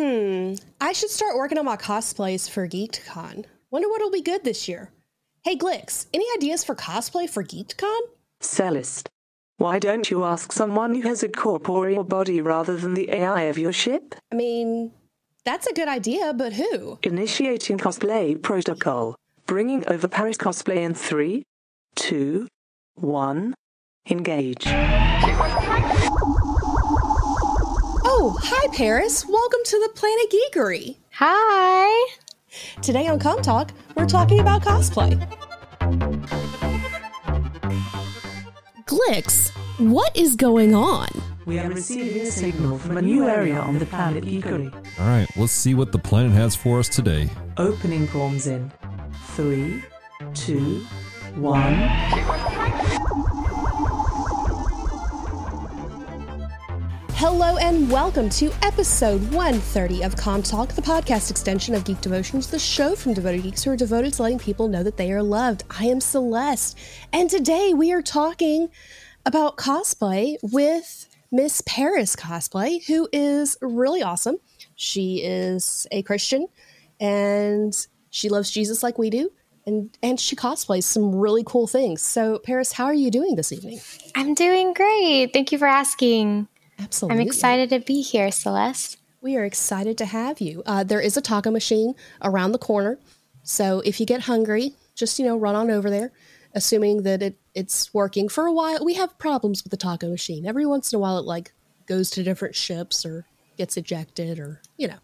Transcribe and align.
Hmm. 0.00 0.54
I 0.80 0.92
should 0.92 1.10
start 1.10 1.36
working 1.36 1.58
on 1.58 1.66
my 1.66 1.76
cosplays 1.76 2.48
for 2.48 2.66
GeekCon. 2.66 3.44
Wonder 3.70 3.88
what'll 3.90 4.10
be 4.10 4.22
good 4.22 4.44
this 4.44 4.66
year. 4.66 4.92
Hey, 5.44 5.56
Glix, 5.56 6.06
any 6.14 6.24
ideas 6.34 6.64
for 6.64 6.74
cosplay 6.74 7.28
for 7.28 7.44
GeekCon? 7.44 8.00
Celeste. 8.40 9.10
Why 9.58 9.78
don't 9.78 10.10
you 10.10 10.24
ask 10.24 10.52
someone 10.52 10.94
who 10.94 11.02
has 11.02 11.22
a 11.22 11.28
corporeal 11.28 12.02
body 12.02 12.40
rather 12.40 12.78
than 12.78 12.94
the 12.94 13.10
AI 13.10 13.42
of 13.42 13.58
your 13.58 13.74
ship? 13.74 14.14
I 14.32 14.36
mean, 14.36 14.92
that's 15.44 15.66
a 15.66 15.74
good 15.74 15.88
idea, 15.88 16.32
but 16.32 16.54
who? 16.54 16.98
Initiating 17.02 17.76
cosplay 17.76 18.40
protocol. 18.40 19.16
Bringing 19.44 19.86
over 19.86 20.08
Paris 20.08 20.38
cosplay 20.38 20.78
in 20.78 20.94
three, 20.94 21.42
two, 21.94 22.48
one. 22.94 23.52
Engage. 24.08 24.64
Oh, 28.22 28.36
hi, 28.38 28.68
Paris. 28.76 29.24
Welcome 29.26 29.60
to 29.64 29.78
the 29.78 29.88
Planet 29.94 30.30
Geekery. 30.30 30.96
Hi. 31.12 32.16
Today 32.82 33.06
on 33.06 33.18
Com 33.18 33.40
Talk, 33.40 33.72
we're 33.96 34.04
talking 34.04 34.40
about 34.40 34.60
cosplay. 34.60 35.16
Glix, 38.84 39.48
what 39.78 40.14
is 40.14 40.36
going 40.36 40.74
on? 40.74 41.08
We 41.46 41.60
are 41.60 41.70
receiving 41.70 42.20
a 42.20 42.30
signal 42.30 42.78
from 42.78 42.98
a 42.98 43.02
new 43.02 43.26
area 43.26 43.58
on 43.58 43.78
the 43.78 43.86
planet 43.86 44.24
Geekery. 44.24 44.70
All 45.00 45.06
right, 45.06 45.26
let's 45.38 45.52
see 45.52 45.72
what 45.72 45.90
the 45.90 45.98
planet 45.98 46.32
has 46.32 46.54
for 46.54 46.78
us 46.78 46.90
today. 46.90 47.30
Opening 47.56 48.06
forms 48.06 48.46
in 48.46 48.70
three, 49.28 49.82
two, 50.34 50.84
one. 51.36 52.59
Hello 57.22 57.58
and 57.58 57.92
welcome 57.92 58.30
to 58.30 58.50
episode 58.62 59.20
130 59.32 60.04
of 60.04 60.16
Com 60.16 60.42
Talk, 60.42 60.70
the 60.72 60.80
podcast 60.80 61.30
extension 61.30 61.74
of 61.74 61.84
Geek 61.84 62.00
Devotions, 62.00 62.46
the 62.46 62.58
show 62.58 62.96
from 62.96 63.12
devoted 63.12 63.42
geeks 63.42 63.62
who 63.62 63.70
are 63.70 63.76
devoted 63.76 64.14
to 64.14 64.22
letting 64.22 64.38
people 64.38 64.68
know 64.68 64.82
that 64.82 64.96
they 64.96 65.12
are 65.12 65.22
loved. 65.22 65.64
I 65.68 65.84
am 65.84 66.00
Celeste, 66.00 66.78
and 67.12 67.28
today 67.28 67.74
we 67.74 67.92
are 67.92 68.00
talking 68.00 68.70
about 69.26 69.58
cosplay 69.58 70.38
with 70.42 71.14
Miss 71.30 71.62
Paris 71.66 72.16
Cosplay, 72.16 72.82
who 72.86 73.06
is 73.12 73.54
really 73.60 74.02
awesome. 74.02 74.38
She 74.74 75.16
is 75.16 75.86
a 75.90 76.00
Christian 76.00 76.46
and 77.00 77.76
she 78.08 78.30
loves 78.30 78.50
Jesus 78.50 78.82
like 78.82 78.96
we 78.96 79.10
do. 79.10 79.28
And, 79.66 79.94
and 80.02 80.18
she 80.18 80.36
cosplays 80.36 80.84
some 80.84 81.14
really 81.14 81.42
cool 81.44 81.66
things. 81.66 82.00
So, 82.00 82.38
Paris, 82.38 82.72
how 82.72 82.86
are 82.86 82.94
you 82.94 83.10
doing 83.10 83.36
this 83.36 83.52
evening? 83.52 83.80
I'm 84.14 84.32
doing 84.32 84.72
great. 84.72 85.34
Thank 85.34 85.52
you 85.52 85.58
for 85.58 85.66
asking. 85.66 86.48
Absolutely. 86.80 87.20
I'm 87.20 87.26
excited 87.26 87.70
to 87.70 87.80
be 87.80 88.02
here, 88.02 88.30
Celeste. 88.30 88.98
We 89.20 89.36
are 89.36 89.44
excited 89.44 89.98
to 89.98 90.06
have 90.06 90.40
you. 90.40 90.62
Uh, 90.64 90.82
there 90.82 91.00
is 91.00 91.16
a 91.16 91.20
taco 91.20 91.50
machine 91.50 91.94
around 92.22 92.52
the 92.52 92.58
corner. 92.58 92.98
So 93.42 93.80
if 93.84 94.00
you 94.00 94.06
get 94.06 94.22
hungry, 94.22 94.74
just, 94.94 95.18
you 95.18 95.26
know, 95.26 95.36
run 95.36 95.54
on 95.54 95.70
over 95.70 95.90
there, 95.90 96.12
assuming 96.54 97.02
that 97.02 97.22
it, 97.22 97.36
it's 97.54 97.92
working 97.92 98.28
for 98.28 98.46
a 98.46 98.52
while. 98.52 98.84
We 98.84 98.94
have 98.94 99.18
problems 99.18 99.62
with 99.62 99.70
the 99.70 99.76
taco 99.76 100.08
machine. 100.08 100.46
Every 100.46 100.64
once 100.64 100.92
in 100.92 100.96
a 100.96 101.00
while, 101.00 101.18
it 101.18 101.24
like 101.24 101.52
goes 101.86 102.10
to 102.10 102.22
different 102.22 102.54
ships 102.54 103.04
or 103.04 103.26
gets 103.58 103.76
ejected 103.76 104.38
or, 104.38 104.62
you 104.78 104.88
know, 104.88 104.98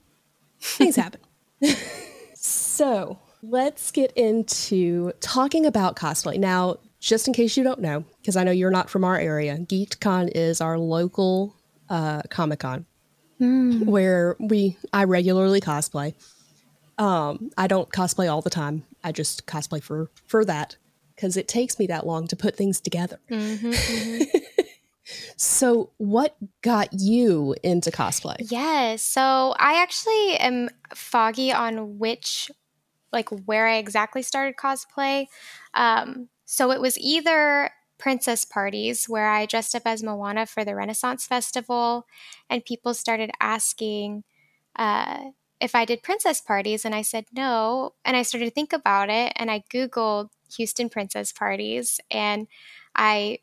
things 0.60 0.96
happen. 0.96 1.20
so 2.34 3.18
let's 3.42 3.90
get 3.90 4.12
into 4.12 5.12
talking 5.20 5.66
about 5.66 5.96
cosplay. 5.96 6.38
Now, 6.38 6.78
just 7.00 7.28
in 7.28 7.34
case 7.34 7.56
you 7.56 7.64
don't 7.64 7.80
know, 7.80 8.04
because 8.20 8.36
I 8.36 8.44
know 8.44 8.50
you're 8.50 8.70
not 8.70 8.88
from 8.88 9.04
our 9.04 9.18
area, 9.18 9.58
GeekCon 9.58 10.30
is 10.34 10.60
our 10.60 10.78
local 10.78 11.55
uh, 11.88 12.22
Comic 12.30 12.60
Con, 12.60 12.86
Hmm. 13.38 13.84
where 13.86 14.36
we 14.40 14.76
I 14.92 15.04
regularly 15.04 15.60
cosplay. 15.60 16.14
Um, 16.98 17.50
I 17.58 17.66
don't 17.66 17.90
cosplay 17.90 18.30
all 18.30 18.40
the 18.40 18.50
time. 18.50 18.84
I 19.04 19.12
just 19.12 19.46
cosplay 19.46 19.82
for 19.82 20.10
for 20.26 20.44
that 20.44 20.76
because 21.14 21.36
it 21.36 21.48
takes 21.48 21.78
me 21.78 21.86
that 21.88 22.06
long 22.06 22.26
to 22.28 22.36
put 22.36 22.56
things 22.56 22.80
together. 22.80 23.18
Mm-hmm, 23.30 24.22
So, 25.36 25.90
what 25.98 26.36
got 26.62 26.88
you 26.92 27.54
into 27.62 27.90
cosplay? 27.90 28.36
Yes. 28.50 29.02
So 29.04 29.54
I 29.58 29.80
actually 29.80 30.36
am 30.36 30.68
foggy 30.94 31.52
on 31.52 31.98
which, 31.98 32.50
like, 33.12 33.28
where 33.46 33.68
I 33.68 33.76
exactly 33.76 34.22
started 34.22 34.56
cosplay. 34.56 35.26
Um, 35.74 36.28
so 36.44 36.72
it 36.72 36.80
was 36.80 36.98
either 36.98 37.70
princess 37.98 38.44
parties 38.44 39.06
where 39.06 39.28
I 39.28 39.46
dressed 39.46 39.74
up 39.74 39.82
as 39.86 40.02
Moana 40.02 40.46
for 40.46 40.64
the 40.64 40.74
Renaissance 40.74 41.26
Festival, 41.26 42.06
and 42.50 42.64
people 42.64 42.94
started 42.94 43.30
asking 43.40 44.24
uh, 44.76 45.30
if 45.60 45.74
I 45.74 45.84
did 45.84 46.02
princess 46.02 46.40
parties, 46.40 46.84
and 46.84 46.94
I 46.94 47.02
said 47.02 47.24
no. 47.32 47.94
And 48.04 48.16
I 48.16 48.22
started 48.22 48.46
to 48.46 48.50
think 48.50 48.72
about 48.72 49.08
it, 49.08 49.32
and 49.36 49.50
I 49.50 49.64
Googled 49.72 50.28
Houston 50.56 50.88
princess 50.88 51.32
parties, 51.32 52.00
and 52.10 52.46
I 52.94 53.38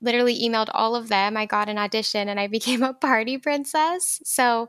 literally 0.00 0.40
emailed 0.40 0.68
all 0.72 0.96
of 0.96 1.08
them. 1.08 1.36
I 1.36 1.46
got 1.46 1.68
an 1.68 1.78
audition 1.78 2.28
and 2.28 2.40
I 2.40 2.46
became 2.58 2.82
a 2.82 2.94
party 2.94 3.38
princess. 3.38 4.20
So 4.24 4.68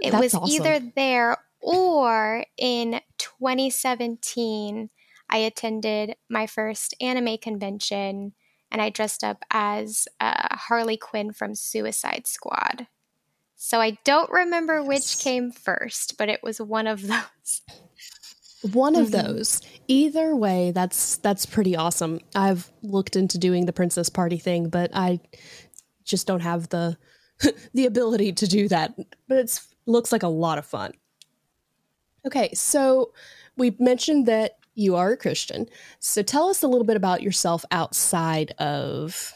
it 0.00 0.10
That's 0.10 0.22
was 0.22 0.34
awesome. 0.34 0.54
either 0.54 0.92
there 0.94 1.38
or 1.60 2.44
in 2.58 3.00
2017, 3.18 4.90
I 5.34 5.38
attended 5.38 6.14
my 6.30 6.46
first 6.46 6.94
anime 7.00 7.38
convention 7.38 8.34
and 8.70 8.80
I 8.80 8.88
dressed 8.88 9.24
up 9.24 9.44
as 9.50 10.06
uh, 10.20 10.54
Harley 10.54 10.96
Quinn 10.96 11.32
from 11.32 11.56
Suicide 11.56 12.28
Squad. 12.28 12.86
So 13.56 13.80
I 13.80 13.98
don't 14.04 14.30
remember 14.30 14.76
Yes. 14.78 14.86
which 14.86 15.24
came 15.24 15.50
first, 15.50 16.16
but 16.18 16.28
it 16.28 16.40
was 16.44 16.60
one 16.60 16.86
of 16.86 17.02
those. 17.08 17.62
One 18.62 18.94
of 18.94 19.08
Mhm. 19.08 19.10
those. 19.24 19.60
Either 19.88 20.36
way, 20.36 20.70
that's 20.70 21.16
that's 21.16 21.46
pretty 21.46 21.74
awesome. 21.74 22.20
I've 22.36 22.70
looked 22.82 23.16
into 23.16 23.36
doing 23.36 23.66
the 23.66 23.72
princess 23.72 24.08
party 24.08 24.38
thing, 24.38 24.68
but 24.68 24.92
I 24.94 25.18
just 26.04 26.28
don't 26.28 26.40
have 26.42 26.68
the 26.68 26.96
the 27.74 27.86
ability 27.86 28.34
to 28.34 28.46
do 28.46 28.68
that. 28.68 28.94
But 29.26 29.38
it's 29.38 29.66
looks 29.86 30.12
like 30.12 30.22
a 30.22 30.28
lot 30.28 30.58
of 30.58 30.64
fun. 30.64 30.92
Okay, 32.24 32.54
so 32.54 33.12
we 33.56 33.74
mentioned 33.80 34.26
that 34.26 34.58
you 34.74 34.96
are 34.96 35.12
a 35.12 35.16
Christian. 35.16 35.68
So 35.98 36.22
tell 36.22 36.48
us 36.48 36.62
a 36.62 36.68
little 36.68 36.86
bit 36.86 36.96
about 36.96 37.22
yourself 37.22 37.64
outside 37.70 38.52
of 38.58 39.32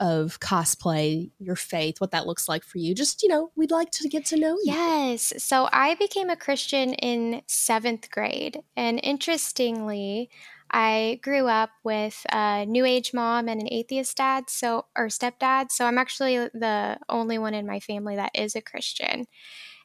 of 0.00 0.40
cosplay, 0.40 1.30
your 1.38 1.56
faith, 1.56 2.00
what 2.00 2.10
that 2.10 2.26
looks 2.26 2.48
like 2.48 2.64
for 2.64 2.78
you. 2.78 2.94
Just, 2.94 3.22
you 3.22 3.28
know, 3.28 3.50
we'd 3.56 3.70
like 3.70 3.90
to 3.92 4.08
get 4.08 4.26
to 4.26 4.36
know 4.36 4.54
you. 4.54 4.72
Yes. 4.72 5.32
So 5.38 5.68
I 5.72 5.94
became 5.94 6.30
a 6.30 6.36
Christian 6.36 6.94
in 6.94 7.42
seventh 7.46 8.10
grade. 8.10 8.60
And 8.76 9.00
interestingly, 9.02 10.30
I 10.70 11.20
grew 11.22 11.46
up 11.46 11.70
with 11.84 12.26
a 12.32 12.66
new 12.66 12.84
age 12.84 13.14
mom 13.14 13.48
and 13.48 13.60
an 13.60 13.72
atheist 13.72 14.16
dad, 14.16 14.50
so 14.50 14.86
or 14.96 15.06
stepdad. 15.06 15.70
So 15.70 15.86
I'm 15.86 15.98
actually 15.98 16.36
the 16.36 16.98
only 17.08 17.38
one 17.38 17.54
in 17.54 17.66
my 17.66 17.78
family 17.78 18.16
that 18.16 18.32
is 18.34 18.56
a 18.56 18.60
Christian. 18.60 19.26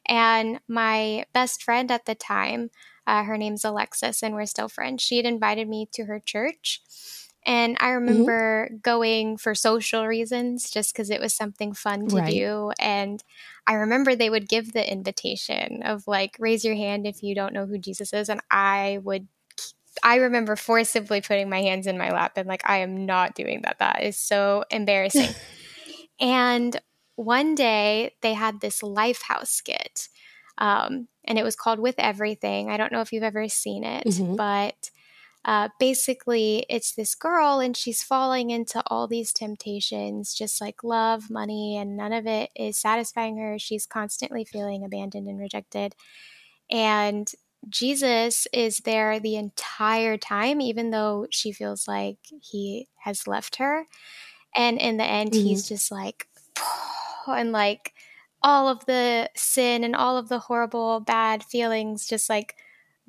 And 0.06 0.60
my 0.66 1.24
best 1.32 1.62
friend 1.62 1.90
at 1.90 2.06
the 2.06 2.16
time, 2.16 2.70
uh, 3.10 3.24
her 3.24 3.36
name's 3.36 3.64
Alexis, 3.64 4.22
and 4.22 4.36
we're 4.36 4.46
still 4.46 4.68
friends. 4.68 5.02
She 5.02 5.16
had 5.16 5.26
invited 5.26 5.68
me 5.68 5.88
to 5.94 6.04
her 6.04 6.20
church. 6.20 6.80
And 7.44 7.76
I 7.80 7.88
remember 7.90 8.70
going 8.82 9.36
for 9.36 9.54
social 9.54 10.06
reasons 10.06 10.70
just 10.70 10.94
because 10.94 11.10
it 11.10 11.20
was 11.20 11.34
something 11.34 11.72
fun 11.72 12.06
to 12.08 12.16
Right. 12.16 12.26
do. 12.26 12.72
And 12.78 13.24
I 13.66 13.74
remember 13.74 14.14
they 14.14 14.30
would 14.30 14.48
give 14.48 14.72
the 14.72 14.88
invitation 14.90 15.82
of 15.82 16.06
like, 16.06 16.36
raise 16.38 16.64
your 16.64 16.76
hand 16.76 17.04
if 17.06 17.22
you 17.22 17.34
don't 17.34 17.52
know 17.54 17.66
who 17.66 17.78
Jesus 17.78 18.12
is. 18.12 18.28
And 18.28 18.40
I 18.50 19.00
would, 19.02 19.26
I 20.04 20.16
remember 20.16 20.54
forcibly 20.54 21.20
putting 21.20 21.48
my 21.48 21.62
hands 21.62 21.88
in 21.88 21.98
my 21.98 22.12
lap 22.12 22.34
and 22.36 22.46
like, 22.46 22.62
I 22.68 22.78
am 22.78 23.06
not 23.06 23.34
doing 23.34 23.62
that. 23.62 23.80
That 23.80 24.04
is 24.04 24.16
so 24.18 24.64
embarrassing. 24.70 25.34
and 26.20 26.80
one 27.16 27.56
day 27.56 28.14
they 28.22 28.34
had 28.34 28.60
this 28.60 28.82
Lifehouse 28.82 29.48
skit. 29.48 30.08
Um, 30.58 31.08
and 31.24 31.38
it 31.38 31.44
was 31.44 31.56
called 31.56 31.78
With 31.78 31.96
Everything. 31.98 32.70
I 32.70 32.76
don't 32.76 32.92
know 32.92 33.00
if 33.00 33.12
you've 33.12 33.22
ever 33.22 33.48
seen 33.48 33.84
it, 33.84 34.06
Mhm. 34.06 34.36
but 34.36 34.90
uh, 35.42 35.68
basically 35.78 36.66
it's 36.68 36.92
this 36.92 37.14
girl 37.14 37.60
and 37.60 37.74
she's 37.74 38.02
falling 38.02 38.50
into 38.50 38.82
all 38.88 39.06
these 39.08 39.32
temptations 39.32 40.34
just 40.34 40.60
like 40.60 40.84
love 40.84 41.30
money 41.30 41.78
and 41.78 41.96
none 41.96 42.12
of 42.12 42.26
it 42.26 42.50
is 42.54 42.76
satisfying 42.78 43.38
her 43.38 43.58
she's 43.58 43.86
constantly 43.86 44.44
feeling 44.44 44.84
abandoned 44.84 45.26
and 45.26 45.38
rejected 45.40 45.94
and 46.70 47.32
jesus 47.70 48.46
is 48.52 48.78
there 48.80 49.18
the 49.18 49.36
entire 49.36 50.18
time 50.18 50.60
even 50.60 50.90
though 50.90 51.26
she 51.30 51.52
feels 51.52 51.88
like 51.88 52.18
he 52.42 52.86
has 52.98 53.26
left 53.26 53.56
her 53.56 53.86
and 54.54 54.78
in 54.78 54.98
the 54.98 55.04
end 55.04 55.34
he's 55.34 55.66
just 55.68 55.90
like 55.90 56.26
and 57.26 57.50
like 57.52 57.94
all 58.42 58.68
of 58.68 58.84
the 58.86 59.30
sin 59.36 59.84
and 59.84 59.94
all 59.94 60.16
of 60.16 60.28
the 60.28 60.38
horrible 60.38 61.00
bad 61.00 61.44
feelings 61.44 62.06
just 62.06 62.28
like 62.28 62.56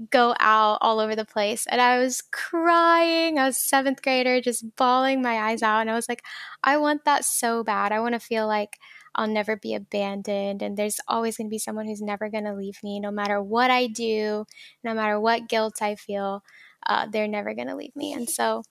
go 0.10 0.36
out 0.40 0.80
all 0.82 1.00
over 1.00 1.16
the 1.16 1.26
place. 1.26 1.68
And 1.68 1.80
I 1.80 2.00
was 2.00 2.24
crying. 2.32 3.38
I 3.38 3.46
was 3.46 3.58
seventh 3.58 4.02
grader, 4.02 4.42
just 4.42 4.76
bawling 4.76 5.22
my 5.22 5.38
eyes 5.38 5.62
out. 5.62 5.82
And 5.82 5.92
I 5.92 5.96
was 5.96 6.10
like, 6.10 6.24
I 6.64 6.78
want 6.78 7.06
that 7.06 7.24
so 7.26 7.64
bad. 7.64 7.92
I 7.92 8.00
want 8.00 8.14
to 8.14 8.20
feel 8.20 8.48
like 8.48 8.78
I'll 9.14 9.28
never 9.28 9.56
be 9.56 9.76
abandoned. 9.76 10.62
And 10.62 10.78
there's 10.78 11.00
always 11.08 11.38
going 11.38 11.48
to 11.48 11.52
be 11.54 11.60
someone 11.60 11.86
who's 11.86 12.02
never 12.02 12.30
going 12.30 12.46
to 12.46 12.56
leave 12.56 12.80
me, 12.84 13.00
no 13.00 13.12
matter 13.12 13.42
what 13.42 13.70
I 13.70 13.88
do, 13.88 14.46
no 14.84 14.94
matter 14.94 15.20
what 15.20 15.50
guilt 15.50 15.82
I 15.82 15.96
feel. 15.96 16.44
Uh, 16.88 17.06
they're 17.12 17.28
never 17.28 17.54
going 17.54 17.68
to 17.68 17.76
leave 17.76 17.96
me. 17.96 18.12
And 18.12 18.28
so 18.28 18.64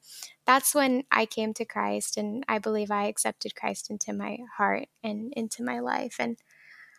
that's 0.46 0.74
when 0.74 1.04
I 1.12 1.26
came 1.26 1.54
to 1.54 1.64
Christ, 1.64 2.16
and 2.16 2.42
I 2.48 2.58
believe 2.58 2.90
I 2.90 3.06
accepted 3.06 3.54
Christ 3.54 3.88
into 3.88 4.12
my 4.12 4.38
heart 4.56 4.88
and 5.04 5.32
into 5.36 5.62
my 5.62 5.78
life. 5.78 6.16
And 6.18 6.36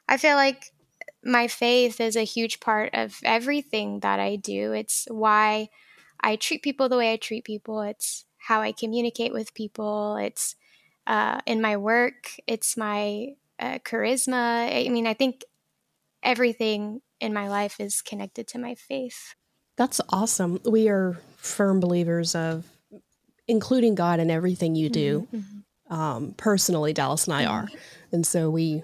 I 0.08 0.18
feel 0.18 0.36
like 0.36 0.72
my 1.24 1.48
faith 1.48 2.02
is 2.02 2.16
a 2.16 2.24
huge 2.24 2.60
part 2.60 2.92
of 2.94 3.20
everything 3.24 4.00
that 4.00 4.20
I 4.20 4.36
do. 4.36 4.74
It's 4.74 5.08
why 5.10 5.70
I 6.20 6.36
treat 6.36 6.64
people 6.64 6.90
the 6.90 6.98
way 6.98 7.14
I 7.14 7.18
treat 7.18 7.44
people. 7.44 7.82
It's 7.82 8.26
how 8.38 8.62
I 8.62 8.72
communicate 8.72 9.34
with 9.34 9.54
people. 9.54 10.18
It's 10.18 10.56
uh, 11.08 11.40
in 11.46 11.62
my 11.62 11.78
work. 11.78 12.32
It's 12.48 12.76
my 12.76 13.30
uh, 13.60 13.80
charisma. 13.80 14.86
I 14.86 14.90
mean, 14.90 15.08
I 15.08 15.14
think 15.14 15.44
everything 16.24 17.02
in 17.20 17.34
my 17.34 17.48
life 17.48 17.80
is 17.80 18.02
connected 18.02 18.48
to 18.50 18.60
my 18.60 18.76
faith. 18.76 19.36
That's 19.78 20.02
awesome. 20.10 20.60
We 20.66 20.90
are 20.90 21.18
firm 21.38 21.80
believers 21.80 22.36
of 22.36 22.66
including 23.48 23.96
God 23.96 24.20
in 24.20 24.30
everything 24.30 24.76
you 24.76 24.90
do. 24.90 25.22
Mm-hmm. 25.22 25.38
mm-hmm. 25.38 25.58
Um, 25.92 26.36
personally, 26.38 26.94
Dallas 26.94 27.26
and 27.26 27.34
I 27.34 27.44
are, 27.44 27.64
mm-hmm. 27.64 27.78
and 28.14 28.26
so 28.26 28.50
we. 28.50 28.84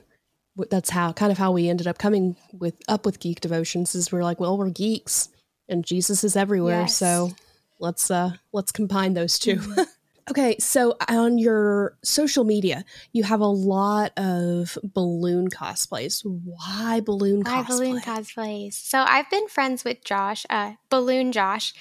That's 0.69 0.89
how 0.89 1.13
kind 1.13 1.31
of 1.31 1.37
how 1.37 1.51
we 1.51 1.69
ended 1.69 1.87
up 1.87 1.97
coming 1.97 2.35
with 2.51 2.75
up 2.87 3.05
with 3.05 3.19
geek 3.19 3.41
devotions. 3.41 3.95
Is 3.95 4.11
we're 4.11 4.23
like, 4.23 4.39
well, 4.39 4.57
we're 4.57 4.69
geeks, 4.69 5.29
and 5.69 5.85
Jesus 5.85 6.23
is 6.23 6.35
everywhere. 6.35 6.81
Yes. 6.81 6.97
So 6.97 7.31
let's 7.79 8.09
uh 8.09 8.31
let's 8.51 8.71
combine 8.71 9.13
those 9.13 9.37
2 9.39 9.55
mm-hmm. 9.55 9.81
okay, 10.29 10.57
so 10.59 10.95
on 11.07 11.37
your 11.37 11.97
social 12.03 12.43
media, 12.43 12.83
you 13.13 13.23
have 13.23 13.41
a 13.41 13.47
lot 13.47 14.17
of 14.17 14.77
balloon 14.83 15.49
cosplays. 15.49 16.21
Why 16.23 17.01
balloon 17.01 17.41
Why 17.41 17.63
cosplay? 17.63 17.67
balloon 17.67 18.01
cosplays? 18.01 18.73
So 18.73 18.99
I've 18.99 19.29
been 19.29 19.47
friends 19.47 19.83
with 19.83 20.03
Josh, 20.03 20.45
uh, 20.49 20.73
Balloon 20.89 21.31
Josh, 21.31 21.73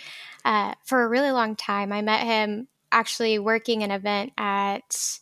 uh, 0.44 0.75
for 0.84 1.02
a 1.02 1.08
really 1.08 1.31
long 1.31 1.56
time. 1.56 1.93
I 1.93 2.02
met 2.02 2.25
him 2.25 2.69
actually 2.93 3.38
working 3.38 3.82
an 3.82 3.90
event 3.90 4.32
at. 4.38 5.19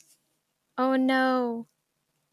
Oh 0.77 0.97
no, 0.97 1.69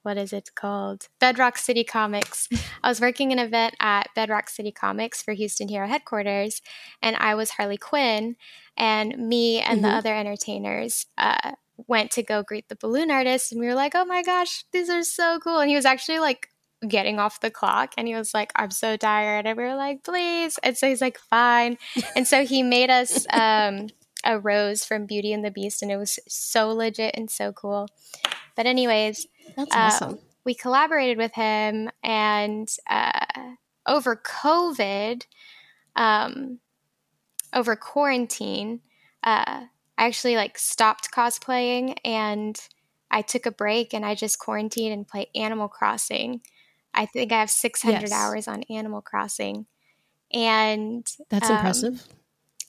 what 0.04 0.18
is 0.18 0.34
it 0.34 0.52
called? 0.56 1.08
Bedrock 1.20 1.58
City 1.58 1.84
Comics. 1.84 2.48
I 2.84 2.90
was 2.90 3.02
working 3.02 3.32
an 3.32 3.40
event 3.40 3.76
at 3.80 4.10
Bedrock 4.16 4.50
City 4.50 4.72
Comics 4.72 5.22
for 5.22 5.34
Houston 5.34 5.68
Hero 5.68 5.88
headquarters, 5.88 6.62
and 7.02 7.16
I 7.18 7.36
was 7.36 7.52
Harley 7.52 7.78
Quinn, 7.78 8.36
and 8.78 9.16
me 9.18 9.60
and 9.60 9.82
mm-hmm. 9.82 9.90
the 9.90 9.96
other 9.96 10.16
entertainers 10.16 11.06
uh, 11.18 11.54
went 11.88 12.12
to 12.12 12.24
go 12.24 12.44
greet 12.44 12.70
the 12.70 12.76
balloon 12.76 13.12
artist, 13.12 13.52
and 13.52 13.62
we 13.62 13.68
were 13.68 13.76
like, 13.76 13.94
"Oh 13.96 14.06
my 14.06 14.24
gosh, 14.24 14.66
these 14.72 14.90
are 14.90 15.04
so 15.04 15.40
cool!" 15.40 15.60
And 15.60 15.70
he 15.70 15.76
was 15.76 15.86
actually 15.86 16.20
like 16.20 16.48
getting 16.88 17.20
off 17.20 17.40
the 17.40 17.52
clock, 17.52 17.94
and 17.98 18.08
he 18.08 18.16
was 18.16 18.34
like, 18.34 18.52
"I'm 18.56 18.72
so 18.72 18.98
tired," 18.98 19.46
and 19.46 19.58
we 19.58 19.64
were 19.64 19.76
like, 19.76 20.04
"Please," 20.04 20.58
and 20.64 20.78
so 20.78 20.88
he's 20.88 21.02
like, 21.02 21.20
"Fine," 21.20 21.78
and 22.16 22.28
so 22.28 22.46
he 22.46 22.64
made 22.64 22.90
us. 22.90 23.26
Um, 23.34 23.88
a 24.24 24.40
rose 24.40 24.86
from 24.86 25.06
Beauty 25.06 25.34
and 25.34 25.44
the 25.44 25.50
Beast, 25.50 25.82
and 25.82 25.92
it 25.92 25.98
was 25.98 26.20
so 26.28 26.70
legit 26.70 27.16
and 27.16 27.30
so 27.30 27.52
cool. 27.52 27.88
But 28.56 28.66
anyways, 28.66 29.26
that's 29.56 29.76
awesome. 29.76 30.14
Uh, 30.14 30.18
we 30.44 30.56
collaborated 30.56 31.18
with 31.18 31.34
him, 31.34 31.90
and 32.04 32.70
uh, 32.90 33.12
over 33.88 34.16
COVID, 34.16 35.26
um, 35.96 36.60
over 37.54 37.76
quarantine, 37.76 38.82
uh, 39.24 39.66
I 39.98 40.08
actually 40.08 40.36
like 40.36 40.58
stopped 40.58 41.10
cosplaying 41.12 41.98
and 42.04 42.60
I 43.12 43.22
took 43.22 43.46
a 43.46 43.52
break 43.52 43.94
and 43.94 44.06
I 44.06 44.16
just 44.16 44.40
quarantined 44.40 44.94
and 44.94 45.08
played 45.08 45.28
Animal 45.36 45.68
Crossing. 45.68 46.42
I 46.94 47.06
think 47.06 47.32
I 47.32 47.40
have 47.40 47.50
600 47.50 48.02
yes. 48.02 48.12
hours 48.12 48.48
on 48.48 48.64
Animal 48.70 49.02
Crossing. 49.02 49.66
And 50.34 51.06
that's 51.30 51.50
um, 51.50 51.58
impressive. 51.58 52.08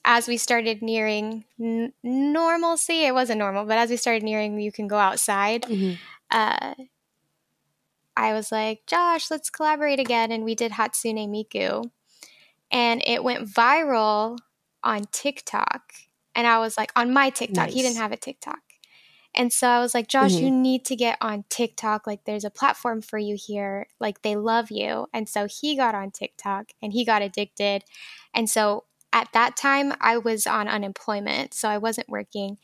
As 0.04 0.26
we 0.26 0.36
started 0.36 0.82
nearing 0.82 1.44
n- 1.60 1.92
normalcy, 2.02 3.04
it 3.04 3.14
wasn't 3.14 3.38
normal, 3.38 3.64
but 3.64 3.78
as 3.78 3.88
we 3.88 3.96
started 3.96 4.24
nearing, 4.24 4.58
you 4.60 4.72
can 4.72 4.88
go 4.88 4.98
outside. 4.98 5.62
Mm-hmm 5.62 5.94
uh, 6.32 6.74
I 8.16 8.32
was 8.32 8.50
like, 8.50 8.82
Josh, 8.86 9.30
let's 9.30 9.50
collaborate 9.50 10.00
again. 10.00 10.32
And 10.32 10.44
we 10.44 10.54
did 10.54 10.72
Hatsune 10.72 11.28
Miku. 11.28 11.84
And 12.70 13.02
it 13.06 13.22
went 13.22 13.48
viral 13.48 14.38
on 14.82 15.04
TikTok. 15.12 15.92
And 16.34 16.46
I 16.46 16.58
was 16.58 16.76
like, 16.76 16.90
on 16.96 17.12
my 17.12 17.30
TikTok. 17.30 17.66
Nice. 17.66 17.74
He 17.74 17.82
didn't 17.82 17.98
have 17.98 18.12
a 18.12 18.16
TikTok. 18.16 18.60
And 19.34 19.52
so 19.52 19.66
I 19.66 19.80
was 19.80 19.94
like, 19.94 20.08
Josh, 20.08 20.32
mm-hmm. 20.32 20.44
you 20.44 20.50
need 20.50 20.84
to 20.86 20.96
get 20.96 21.16
on 21.20 21.44
TikTok. 21.48 22.06
Like, 22.06 22.24
there's 22.24 22.44
a 22.44 22.50
platform 22.50 23.00
for 23.00 23.18
you 23.18 23.36
here. 23.38 23.86
Like, 23.98 24.22
they 24.22 24.36
love 24.36 24.70
you. 24.70 25.06
And 25.14 25.28
so 25.28 25.46
he 25.46 25.76
got 25.76 25.94
on 25.94 26.10
TikTok 26.10 26.72
and 26.82 26.92
he 26.92 27.04
got 27.04 27.22
addicted. 27.22 27.84
And 28.34 28.48
so 28.48 28.84
at 29.12 29.28
that 29.32 29.56
time, 29.56 29.94
I 30.00 30.18
was 30.18 30.46
on 30.46 30.68
unemployment. 30.68 31.54
So 31.54 31.68
I 31.68 31.78
wasn't 31.78 32.10
working. 32.10 32.58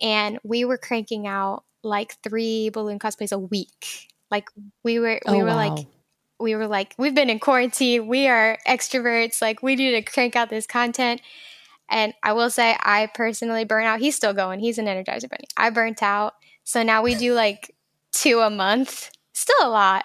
And 0.00 0.38
we 0.44 0.64
were 0.64 0.78
cranking 0.78 1.26
out 1.26 1.64
like 1.82 2.16
three 2.22 2.70
balloon 2.70 2.98
cosplays 2.98 3.32
a 3.32 3.38
week. 3.38 4.08
Like 4.30 4.48
we 4.82 4.98
were, 4.98 5.20
we 5.26 5.34
oh, 5.34 5.38
were 5.38 5.46
wow. 5.46 5.56
like, 5.56 5.86
we 6.40 6.56
were 6.56 6.66
like, 6.66 6.94
we've 6.98 7.14
been 7.14 7.30
in 7.30 7.38
quarantine. 7.38 8.08
We 8.08 8.26
are 8.28 8.58
extroverts. 8.66 9.40
Like 9.40 9.62
we 9.62 9.76
need 9.76 9.92
to 9.92 10.02
crank 10.02 10.36
out 10.36 10.50
this 10.50 10.66
content. 10.66 11.20
And 11.88 12.14
I 12.22 12.32
will 12.32 12.50
say, 12.50 12.76
I 12.80 13.06
personally 13.14 13.64
burn 13.64 13.84
out. 13.84 14.00
He's 14.00 14.16
still 14.16 14.32
going. 14.32 14.60
He's 14.60 14.78
an 14.78 14.86
Energizer 14.86 15.28
Bunny. 15.28 15.44
I 15.56 15.70
burnt 15.70 16.02
out. 16.02 16.34
So 16.64 16.82
now 16.82 17.02
we 17.02 17.14
do 17.14 17.34
like 17.34 17.74
two 18.12 18.40
a 18.40 18.50
month. 18.50 19.10
Still 19.34 19.66
a 19.66 19.68
lot. 19.68 20.04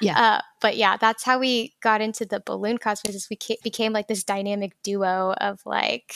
Yeah. 0.00 0.18
Uh, 0.18 0.40
but 0.60 0.76
yeah, 0.76 0.96
that's 0.96 1.24
how 1.24 1.38
we 1.38 1.74
got 1.82 2.00
into 2.00 2.24
the 2.24 2.42
balloon 2.44 2.78
cosplays. 2.78 3.14
Is 3.14 3.28
we 3.30 3.36
ca- 3.36 3.58
became 3.62 3.92
like 3.92 4.08
this 4.08 4.24
dynamic 4.24 4.72
duo 4.82 5.34
of 5.40 5.60
like 5.66 6.14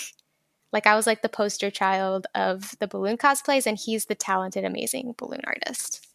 like 0.72 0.86
I 0.86 0.94
was 0.94 1.06
like 1.06 1.22
the 1.22 1.28
poster 1.28 1.70
child 1.70 2.26
of 2.34 2.76
the 2.78 2.86
balloon 2.86 3.16
cosplays, 3.16 3.66
and 3.66 3.78
he's 3.78 4.06
the 4.06 4.14
talented, 4.14 4.64
amazing 4.64 5.14
balloon 5.19 5.42
artist. 5.44 6.06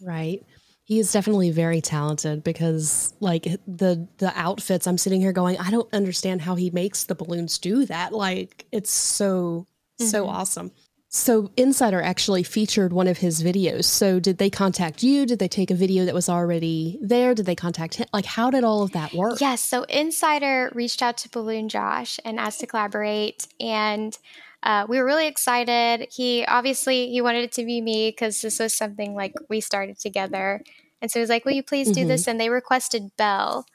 Right. 0.00 0.44
He 0.84 0.98
is 0.98 1.12
definitely 1.12 1.50
very 1.50 1.80
talented 1.80 2.42
because 2.42 3.14
like 3.20 3.44
the 3.66 4.08
the 4.18 4.32
outfits 4.34 4.86
I'm 4.86 4.98
sitting 4.98 5.20
here 5.20 5.32
going 5.32 5.56
I 5.58 5.70
don't 5.70 5.92
understand 5.92 6.40
how 6.40 6.56
he 6.56 6.70
makes 6.70 7.04
the 7.04 7.14
balloons 7.14 7.58
do 7.58 7.86
that 7.86 8.12
like 8.12 8.66
it's 8.72 8.90
so 8.90 9.68
mm-hmm. 10.00 10.06
so 10.06 10.26
awesome. 10.26 10.72
So 11.12 11.50
Insider 11.56 12.00
actually 12.00 12.44
featured 12.44 12.92
one 12.92 13.08
of 13.08 13.18
his 13.18 13.42
videos. 13.42 13.86
So 13.86 14.20
did 14.20 14.38
they 14.38 14.48
contact 14.48 15.02
you? 15.02 15.26
Did 15.26 15.40
they 15.40 15.48
take 15.48 15.72
a 15.72 15.74
video 15.74 16.04
that 16.04 16.14
was 16.14 16.28
already 16.28 17.00
there? 17.02 17.34
Did 17.34 17.46
they 17.46 17.56
contact 17.56 17.96
him? 17.96 18.06
Like 18.12 18.24
how 18.24 18.48
did 18.48 18.62
all 18.62 18.84
of 18.84 18.92
that 18.92 19.12
work? 19.12 19.40
Yes. 19.40 19.60
So 19.60 19.82
Insider 19.84 20.70
reached 20.72 21.02
out 21.02 21.16
to 21.18 21.28
Balloon 21.28 21.68
Josh 21.68 22.20
and 22.24 22.38
asked 22.38 22.60
to 22.60 22.66
collaborate, 22.68 23.48
and 23.58 24.16
uh, 24.62 24.86
we 24.88 24.98
were 24.98 25.04
really 25.04 25.26
excited. 25.26 26.06
He 26.12 26.44
obviously 26.44 27.10
he 27.10 27.20
wanted 27.20 27.42
it 27.42 27.52
to 27.52 27.64
be 27.64 27.80
me 27.80 28.10
because 28.10 28.40
this 28.40 28.60
was 28.60 28.72
something 28.72 29.16
like 29.16 29.34
we 29.48 29.60
started 29.60 29.98
together, 29.98 30.62
and 31.02 31.10
so 31.10 31.18
he 31.18 31.22
was 31.22 31.30
like, 31.30 31.44
"Will 31.44 31.54
you 31.54 31.64
please 31.64 31.90
do 31.90 32.02
mm-hmm. 32.02 32.08
this?" 32.08 32.28
And 32.28 32.40
they 32.40 32.50
requested 32.50 33.10
Belle, 33.16 33.66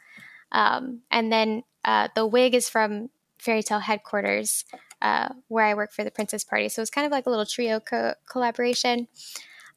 um, 0.54 1.02
and 1.12 1.34
then 1.34 1.64
uh, 1.84 2.08
the 2.16 2.26
wig 2.26 2.56
is 2.56 2.70
from 2.70 3.10
Fairy 3.40 3.62
Tale 3.62 3.80
headquarters 3.80 4.64
uh, 5.02 5.30
where 5.48 5.66
I 5.66 5.74
work 5.74 5.92
for 5.92 6.04
the 6.04 6.12
Princess 6.12 6.44
Party. 6.44 6.70
So 6.70 6.82
it's 6.82 6.92
kind 6.92 7.06
of 7.06 7.12
like 7.12 7.26
a 7.26 7.30
little 7.30 7.46
trio 7.46 7.80
co- 7.80 8.16
collaboration. 8.30 9.08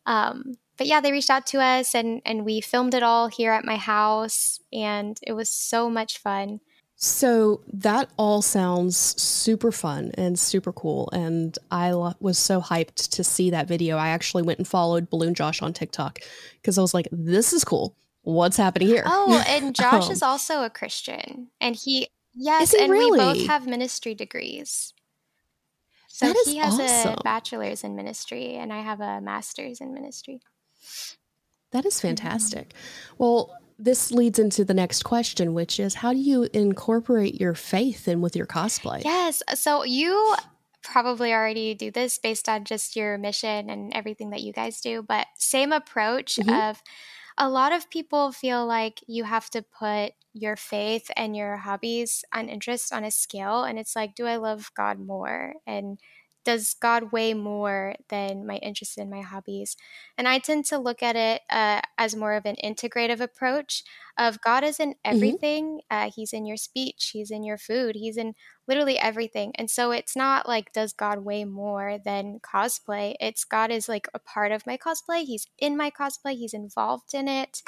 Um, 0.07 0.57
but 0.77 0.87
yeah, 0.87 1.01
they 1.01 1.13
reached 1.13 1.31
out 1.31 1.47
to 1.49 1.61
us 1.61 1.95
and 1.95 2.23
and 2.25 2.45
we 2.45 2.61
filmed 2.61 2.95
it 2.95 3.03
all 3.03 3.29
here 3.29 3.53
at 3.53 3.65
my 3.65 3.77
house, 3.77 4.61
and 4.73 5.19
it 5.23 5.33
was 5.33 5.51
so 5.51 5.91
much 5.91 6.19
fun. 6.19 6.61
So 7.01 7.63
that 7.73 8.11
all 8.17 8.43
sounds 8.43 8.97
super 8.97 9.71
fun 9.71 10.11
and 10.15 10.37
super 10.37 10.73
cool, 10.73 11.09
and 11.13 11.57
I 11.71 11.93
lo- 11.93 12.15
was 12.19 12.39
so 12.39 12.61
hyped 12.61 13.11
to 13.11 13.23
see 13.23 13.51
that 13.51 13.69
video. 13.69 13.97
I 13.97 14.09
actually 14.09 14.43
went 14.43 14.59
and 14.59 14.67
followed 14.67 15.09
Balloon 15.09 15.35
Josh 15.35 15.63
on 15.63 15.73
TikTok 15.73 16.19
because 16.61 16.77
I 16.77 16.81
was 16.81 16.95
like, 16.95 17.07
"This 17.13 17.53
is 17.53 17.65
cool. 17.65 17.95
What's 18.23 18.57
happening 18.57 18.89
here?" 18.89 19.05
Oh, 19.07 19.41
and 19.47 19.75
Josh 19.77 20.07
um, 20.07 20.13
is 20.13 20.23
also 20.23 20.65
a 20.65 20.71
Christian, 20.71 21.51
and 21.61 21.77
he 21.77 22.09
yes, 22.35 22.73
he 22.73 22.83
and 22.83 22.91
really? 22.91 23.11
we 23.13 23.17
both 23.17 23.47
have 23.47 23.67
ministry 23.67 24.15
degrees. 24.15 24.93
So 26.19 26.35
he 26.47 26.57
has 26.57 26.81
awesome. 26.81 27.15
a 27.17 27.23
bachelor's 27.23 27.85
in 27.85 27.95
ministry, 27.95 28.57
and 28.57 28.73
I 28.73 28.81
have 28.81 29.01
a 29.01 29.21
master's 29.21 29.81
in 29.81 29.95
ministry. 29.95 30.41
That 31.71 31.87
is 31.87 31.95
mm-hmm. 31.95 32.09
fantastic. 32.09 32.71
Mm-hmm. 32.71 33.15
Well, 33.19 33.57
this 33.79 34.11
leads 34.11 34.41
into 34.41 34.65
the 34.65 34.75
next 34.75 35.05
question, 35.05 35.55
which 35.55 35.79
is 35.79 35.95
how 35.95 36.13
do 36.13 36.19
you 36.19 36.49
incorporate 36.53 37.41
your 37.41 37.55
faith 37.55 38.09
in 38.09 38.21
with 38.21 38.35
your 38.35 38.47
cosplay? 38.47 39.05
Yes. 39.05 39.45
So 39.55 39.85
you 39.85 40.35
probably 40.83 41.33
already 41.33 41.75
do 41.75 41.93
this 41.93 42.19
based 42.19 42.49
on 42.49 42.65
just 42.65 42.97
your 42.97 43.17
mission 43.17 43.71
and 43.71 43.95
everything 43.95 44.31
that 44.31 44.43
you 44.43 44.53
guys 44.53 44.81
do, 44.81 45.03
but 45.03 45.29
same 45.37 45.71
approach 45.71 46.35
mm-hmm. 46.35 46.51
of 46.51 46.83
a 47.37 47.49
lot 47.49 47.73
of 47.73 47.89
people 47.91 48.33
feel 48.33 48.67
like 48.67 48.99
you 49.07 49.23
have 49.23 49.49
to 49.51 49.63
put 49.63 50.15
your 50.35 50.57
faith 50.57 51.11
and 51.17 51.37
your 51.37 51.57
hobbies 51.59 52.25
and 52.33 52.49
interests 52.51 52.93
on 52.93 53.05
a 53.05 53.11
scale 53.11 53.65
and 53.65 53.79
it's 53.79 53.97
like 53.97 54.15
do 54.15 54.27
i 54.27 54.37
love 54.37 54.71
god 54.77 54.99
more? 55.01 55.55
And 55.67 55.99
does 56.49 56.75
God 56.75 57.13
weigh 57.13 57.35
more 57.35 57.95
than 58.09 58.47
my 58.47 58.57
interests 58.57 58.97
and 58.97 59.11
my 59.11 59.21
hobbies? 59.21 59.77
And 60.17 60.27
I 60.27 60.39
tend 60.39 60.65
to 60.67 60.79
look 60.79 61.03
at 61.03 61.17
it 61.17 61.43
uh, 61.51 61.83
as 61.99 62.17
more 62.17 62.33
of 62.35 62.47
an 62.47 62.57
integrative 62.65 63.21
approach 63.21 63.85
of 64.17 64.41
God 64.41 64.65
is 64.65 64.81
in 64.81 64.95
Mm-hmm. 65.13 65.35
everything. 65.35 65.81
Uh, 65.91 66.11
he's 66.15 66.33
in 66.33 66.47
your 66.47 66.57
speech, 66.57 67.11
He's 67.13 67.31
in 67.31 67.45
your 67.45 67.59
food, 67.59 67.97
He's 67.97 68.17
in 68.17 68.35
literally 68.67 68.99
everything. 68.99 69.53
And 69.57 69.71
so 69.71 69.91
it's 69.91 70.17
not 70.17 70.49
like, 70.49 70.73
does 70.73 70.93
God 70.93 71.21
weigh 71.21 71.45
more 71.45 71.99
than 72.05 72.41
cosplay? 72.41 73.15
It's 73.21 73.45
God 73.45 73.71
is 73.71 73.89
like 73.89 74.09
a 74.15 74.19
part 74.19 74.53
of 74.53 74.67
my 74.67 74.77
cosplay. 74.77 75.25
He's 75.25 75.47
in 75.59 75.77
my 75.77 75.91
cosplay, 75.91 76.33
He's 76.37 76.55
involved 76.55 77.15
in 77.15 77.29
it. 77.29 77.63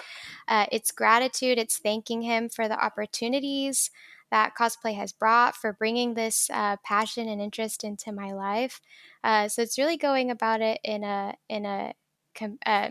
Uh, 0.48 0.66
it's 0.72 0.90
gratitude, 0.92 1.58
it's 1.58 1.78
thanking 1.78 2.22
Him 2.22 2.48
for 2.48 2.68
the 2.68 2.82
opportunities 2.82 3.90
that 4.30 4.54
cosplay 4.58 4.94
has 4.94 5.12
brought 5.12 5.56
for 5.56 5.72
bringing 5.72 6.14
this 6.14 6.48
uh, 6.52 6.76
passion 6.84 7.28
and 7.28 7.40
interest 7.40 7.84
into 7.84 8.12
my 8.12 8.32
life. 8.32 8.80
Uh, 9.24 9.48
so 9.48 9.62
it's 9.62 9.78
really 9.78 9.96
going 9.96 10.30
about 10.30 10.60
it 10.60 10.80
in 10.84 11.04
a 11.04 11.34
in 11.48 11.66
a 11.66 11.94
com- 12.34 12.58
uh, 12.66 12.90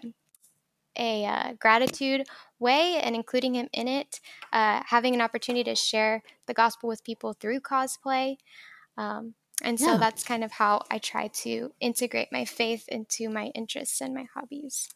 a 0.98 1.26
uh, 1.26 1.54
gratitude 1.54 2.28
way 2.60 3.00
and 3.02 3.16
including 3.16 3.56
him 3.56 3.70
in 3.74 3.88
it, 3.88 4.20
uh, 4.52 4.82
having 4.86 5.14
an 5.16 5.22
opportunity 5.22 5.64
to 5.64 5.76
share 5.76 6.24
the 6.46 6.54
gospel 6.54 6.90
with 6.90 7.04
people 7.04 7.34
through 7.34 7.60
cosplay. 7.62 8.38
Um, 8.98 9.36
and 9.64 9.80
so 9.80 9.94
Yeah. 9.94 9.98
that's 9.98 10.24
kind 10.24 10.44
of 10.44 10.54
how 10.54 10.84
I 10.92 11.00
try 11.00 11.28
to 11.30 11.74
integrate 11.80 12.30
my 12.32 12.46
faith 12.46 12.88
into 12.90 13.30
my 13.30 13.48
interests 13.56 14.02
and 14.02 14.14
my 14.14 14.26
hobbies. 14.34 14.90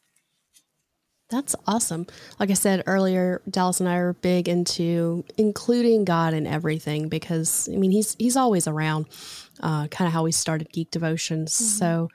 That's 1.34 1.56
awesome. 1.66 2.06
Like 2.40 2.52
I 2.52 2.54
said 2.54 2.84
earlier, 2.86 3.42
Dallas 3.50 3.80
and 3.80 3.90
I 3.90 3.96
are 3.96 4.13
big 4.13 4.48
into 4.48 5.25
including 5.36 6.06
God 6.06 6.36
in 6.36 6.46
everything 6.46 7.10
because 7.10 7.68
I 7.74 7.75
mean 7.75 7.90
he's 7.90 8.16
he's 8.20 8.38
always 8.38 8.68
around. 8.68 9.08
Uh, 9.60 9.88
kind 9.88 10.08
of 10.08 10.13
how 10.13 10.24
we 10.24 10.32
started 10.32 10.72
Geek 10.72 10.92
Devotions. 10.92 11.54
Mm-hmm. 11.54 11.66
So, 11.80 12.10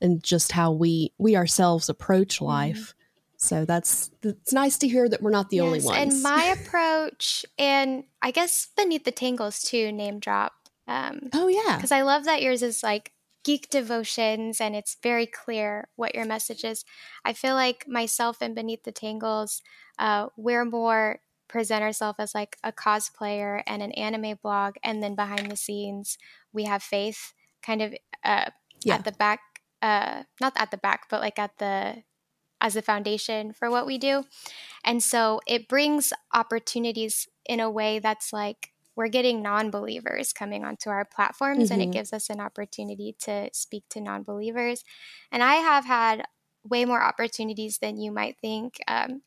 and 0.00 0.22
just 0.22 0.52
how 0.52 0.72
we 0.72 1.12
we 1.16 1.34
ourselves 1.34 1.88
approach 1.88 2.42
life. 2.42 2.94
So 3.38 3.64
that's 3.64 4.10
it's 4.22 4.52
nice 4.52 4.76
to 4.78 4.88
hear 4.88 5.08
that 5.08 5.22
we're 5.22 5.30
not 5.30 5.48
the 5.48 5.60
only 5.60 5.78
Yes, 5.78 5.86
ones. 5.86 6.14
And 6.14 6.22
my 6.22 6.44
approach, 6.60 7.46
and 7.58 8.04
I 8.20 8.32
guess 8.32 8.68
beneath 8.76 9.04
the 9.04 9.12
tangles 9.12 9.62
too, 9.62 9.92
name 9.92 10.18
drop. 10.18 10.52
Um, 10.86 11.30
oh 11.32 11.48
yeah, 11.48 11.76
because 11.76 11.92
I 11.92 12.02
love 12.02 12.24
that 12.24 12.42
yours 12.42 12.62
is 12.62 12.82
like 12.82 13.12
geek 13.48 13.70
devotions 13.70 14.60
and 14.60 14.76
it's 14.76 14.96
very 15.02 15.26
clear 15.26 15.88
what 15.96 16.14
your 16.14 16.26
message 16.26 16.64
is. 16.64 16.84
I 17.24 17.32
feel 17.32 17.54
like 17.54 17.86
myself 17.88 18.38
and 18.42 18.54
Beneath 18.54 18.84
the 18.84 18.92
Tangles, 18.92 19.62
uh, 19.98 20.28
we're 20.36 20.66
more 20.66 21.20
present 21.48 21.82
ourselves 21.82 22.18
as 22.20 22.34
like 22.34 22.58
a 22.62 22.72
cosplayer 22.72 23.62
and 23.66 23.82
an 23.82 23.92
anime 23.92 24.38
blog, 24.42 24.74
and 24.84 25.02
then 25.02 25.14
behind 25.14 25.50
the 25.50 25.56
scenes 25.56 26.18
we 26.52 26.64
have 26.64 26.82
faith 26.82 27.32
kind 27.62 27.80
of 27.82 27.94
uh, 28.24 28.50
Yeah. 28.84 28.96
at 28.96 29.04
the 29.04 29.12
back, 29.12 29.40
uh, 29.82 30.24
not 30.40 30.52
at 30.56 30.70
the 30.70 30.76
back, 30.76 31.08
but 31.10 31.20
like 31.22 31.38
at 31.38 31.56
the 31.58 32.04
as 32.60 32.76
a 32.76 32.82
foundation 32.82 33.52
for 33.52 33.70
what 33.70 33.86
we 33.86 33.98
do. 33.98 34.24
And 34.84 35.02
so 35.02 35.40
it 35.46 35.68
brings 35.68 36.12
opportunities 36.34 37.28
in 37.46 37.60
a 37.60 37.70
way 37.70 38.00
that's 38.00 38.32
like 38.32 38.72
we're 38.98 39.08
getting 39.08 39.42
non 39.42 39.70
believers 39.72 40.34
coming 40.34 40.66
onto 40.66 40.90
our 40.90 41.06
platforms 41.06 41.72
and 41.72 41.82
it 41.82 41.92
Mhm. 41.92 41.98
gives 41.98 42.12
us 42.12 42.30
an 42.30 42.40
opportunity 42.40 43.16
to 43.20 43.50
speak 43.54 43.84
to 43.90 44.02
non 44.02 44.24
believers. 44.24 44.84
And 45.32 45.42
I 45.42 45.56
have 45.56 45.86
had 45.86 46.24
way 46.64 46.84
more 46.84 47.02
opportunities 47.02 47.78
than 47.78 47.98
you 47.98 48.12
might 48.12 48.38
think. 48.40 48.78
Um, 48.88 49.22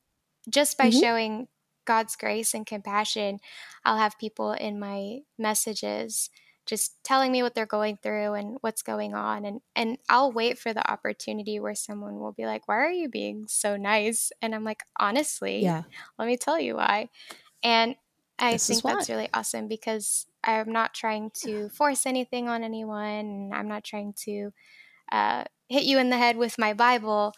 just 0.50 0.78
by 0.78 0.90
Mhm. 0.90 0.92
showing 0.92 1.48
God's 1.86 2.16
grace 2.16 2.54
and 2.54 2.66
compassion, 2.66 3.40
I'll 3.86 3.98
have 3.98 4.18
people 4.20 4.54
in 4.54 4.80
my 4.80 5.20
messages 5.38 6.30
just 6.68 7.04
telling 7.04 7.32
me 7.32 7.42
what 7.44 7.56
they're 7.56 7.66
going 7.66 7.98
through 7.98 8.34
and 8.34 8.58
what's 8.62 8.84
going 8.84 9.16
on 9.16 9.46
and 9.46 9.62
and 9.75 9.98
I'll 10.10 10.32
wait 10.32 10.60
for 10.60 10.74
the 10.74 10.90
opportunity 10.92 11.60
where 11.60 11.74
someone 11.75 12.20
will 12.20 12.34
be 12.34 12.46
like, 12.46 12.68
"Why 12.68 12.78
are 12.78 12.92
you 12.92 13.10
being 13.10 13.48
so 13.48 13.78
nice?" 13.78 14.32
And 14.44 14.54
I'm 14.56 14.63
like, 14.63 14.84
"Honestly, 15.00 15.74
yeah, 15.74 15.84
let 16.20 16.28
me 16.28 16.38
tell 16.38 16.60
you 16.60 16.75
why." 16.75 17.10
And 17.63 17.96
I 18.42 18.58
This 18.58 18.68
think 18.68 18.86
that's 18.86 19.10
really 19.10 19.30
awesome 19.34 19.68
because 19.68 20.28
I'm 20.44 20.72
not 20.72 20.94
trying 20.94 21.32
to 21.44 21.70
force 21.70 22.06
anything 22.06 22.50
on 22.50 22.64
anyone. 22.64 23.04
And 23.26 23.54
I'm 23.54 23.68
not 23.68 23.84
trying 23.84 24.14
to 24.26 24.52
uh, 25.12 25.46
hit 25.70 25.84
you 25.84 26.00
in 26.00 26.10
the 26.10 26.18
head 26.18 26.38
with 26.38 26.58
my 26.60 26.74
Bible, 26.74 27.34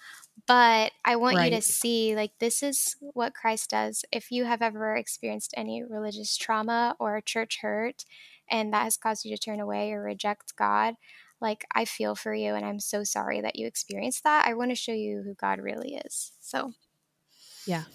but 0.48 0.94
I 1.06 1.16
want 1.18 1.40
you 1.40 1.50
to 1.52 1.62
see 1.62 2.16
like 2.16 2.40
this 2.40 2.64
is 2.64 2.96
what 3.02 3.34
Christ 3.36 3.72
does. 3.72 4.06
If 4.12 4.32
you 4.32 4.46
have 4.46 4.62
ever 4.62 4.96
experienced 4.96 5.54
any 5.58 5.84
religious 5.84 6.38
trauma 6.38 6.96
or 7.00 7.20
church 7.22 7.60
hurt, 7.62 8.06
and 8.50 8.74
that 8.74 8.84
has 8.84 8.98
caused 8.98 9.26
you 9.26 9.36
to 9.36 9.42
turn 9.42 9.60
away 9.60 9.92
or 9.94 10.04
reject 10.04 10.56
God, 10.56 10.96
like 11.42 11.66
I 11.74 11.86
feel 11.86 12.16
for 12.16 12.34
you, 12.34 12.56
and 12.56 12.66
I'm 12.66 12.80
so 12.80 13.04
sorry 13.04 13.42
that 13.42 13.56
you 13.58 13.68
experienced 13.68 14.24
that. 14.24 14.48
I 14.48 14.54
want 14.54 14.72
to 14.72 14.76
show 14.76 14.94
you 14.94 15.24
who 15.24 15.36
God 15.36 15.60
really 15.60 15.96
is. 15.96 16.34
So 16.42 16.74
yeah, 17.66 17.86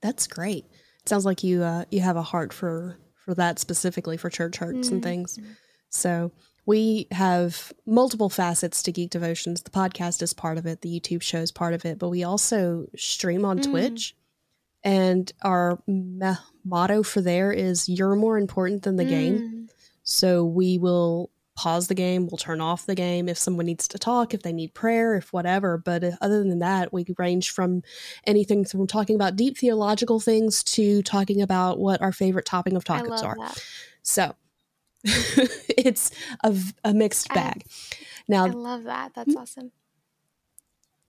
that's 0.00 0.26
great. 0.26 0.66
Sounds 1.06 1.24
like 1.24 1.42
you 1.42 1.62
uh, 1.62 1.84
you 1.90 2.00
have 2.00 2.16
a 2.16 2.22
heart 2.22 2.52
for 2.52 2.96
for 3.24 3.34
that 3.34 3.58
specifically 3.58 4.16
for 4.16 4.30
church 4.30 4.56
hurts 4.56 4.88
and 4.88 5.00
Mhm. 5.00 5.04
things. 5.04 5.38
So 5.90 6.32
we 6.64 7.06
have 7.10 7.72
multiple 7.86 8.28
facets 8.28 8.82
to 8.84 8.92
Geek 8.92 9.10
Devotions. 9.10 9.62
The 9.62 9.70
podcast 9.70 10.22
is 10.22 10.32
part 10.32 10.58
of 10.58 10.66
it. 10.66 10.80
The 10.80 11.00
YouTube 11.00 11.22
show 11.22 11.38
is 11.40 11.50
part 11.52 11.74
of 11.74 11.84
it, 11.84 11.98
but 11.98 12.08
we 12.08 12.22
also 12.24 12.86
stream 12.96 13.44
on 13.44 13.58
Mm. 13.58 13.64
Twitch. 13.70 14.16
And 14.84 15.30
our 15.42 15.80
me- 15.86 16.34
motto 16.64 17.02
for 17.02 17.20
there 17.20 17.52
is 17.52 17.88
"You're 17.88 18.16
more 18.16 18.38
important 18.38 18.82
than 18.82 18.96
the 18.96 19.04
game." 19.04 19.38
Mm. 19.38 19.68
So 20.04 20.44
we 20.44 20.78
will 20.78 21.30
pause 21.54 21.88
the 21.88 21.94
game, 21.94 22.26
we'll 22.26 22.38
turn 22.38 22.60
off 22.60 22.86
the 22.86 22.94
game 22.94 23.28
if 23.28 23.36
someone 23.38 23.66
needs 23.66 23.86
to 23.88 23.98
talk, 23.98 24.32
if 24.34 24.42
they 24.42 24.52
need 24.52 24.72
prayer, 24.74 25.14
if 25.16 25.32
whatever. 25.32 25.76
But 25.78 26.02
uh, 26.02 26.10
other 26.20 26.42
than 26.42 26.60
that, 26.60 26.92
we 26.92 27.04
range 27.18 27.50
from 27.50 27.82
anything 28.26 28.64
from 28.64 28.86
talking 28.86 29.14
about 29.16 29.36
deep 29.36 29.58
theological 29.58 30.18
things 30.20 30.62
to 30.64 31.02
talking 31.02 31.42
about 31.42 31.78
what 31.78 32.00
our 32.00 32.12
favorite 32.12 32.46
topping 32.46 32.74
of 32.76 32.84
I 32.88 33.00
tacos 33.02 33.22
are. 33.22 33.36
that. 33.38 33.62
So 34.02 34.34
it's 35.04 36.10
a 36.84 36.92
mixed 36.94 37.30
I- 37.30 37.34
bag. 37.34 37.64
Now, 38.28 38.46
I 38.46 38.50
love 38.50 38.84
that. 38.84 39.12
That's 39.14 39.34
awesome. 39.36 39.72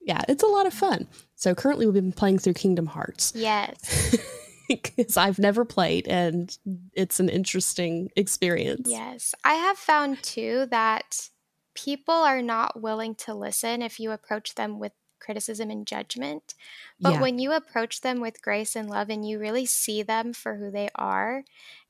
yeah, 0.01 0.21
it's 0.27 0.43
a 0.43 0.47
lot 0.47 0.65
of 0.65 0.73
fun. 0.73 1.07
So 1.35 1.53
currently 1.55 1.85
we've 1.85 1.93
been 1.93 2.11
playing 2.11 2.39
through 2.39 2.53
Kingdom 2.55 2.87
Hearts 2.87 3.33
Yes. 3.35 4.17
because 4.69 5.17
I've 5.17 5.39
never 5.39 5.65
played 5.65 6.07
and 6.07 6.57
it's 6.93 7.19
an 7.19 7.29
interesting 7.29 8.09
experience. 8.15 9.01
Yes. 9.01 9.35
I 9.43 9.55
have 9.55 9.77
found 9.77 10.23
too 10.23 10.65
that 10.67 11.29
people 11.75 12.13
are 12.13 12.41
not 12.41 12.81
willing 12.81 13.15
to 13.15 13.33
listen 13.33 13.81
if 13.81 13.99
you 13.99 14.11
approach 14.11 14.55
them 14.55 14.79
with 14.79 14.93
criticism 15.19 15.69
and 15.71 15.87
judgment. 15.87 16.53
But 17.01 17.17
Yeah. 17.17 17.19
when 17.19 17.39
you 17.39 17.53
approach 17.53 18.01
them 18.01 18.19
with 18.19 18.41
grace 18.41 18.75
and 18.75 18.89
love 18.89 19.09
and 19.09 19.27
you 19.27 19.39
really 19.39 19.65
see 19.65 20.03
them 20.03 20.33
for 20.33 20.55
who 20.57 20.69
they 20.69 20.89
are 20.95 21.43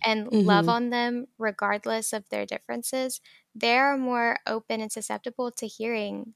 and 0.04 0.30
Mhm. 0.32 0.40
love 0.40 0.70
on 0.70 0.90
them 0.92 1.28
regardless 1.38 2.14
of 2.14 2.30
their 2.30 2.46
differences, 2.46 3.22
they're 3.56 3.98
more 3.98 4.38
open 4.46 4.82
and 4.82 4.92
susceptible 4.92 5.52
to 5.52 5.68
hearing 5.68 6.36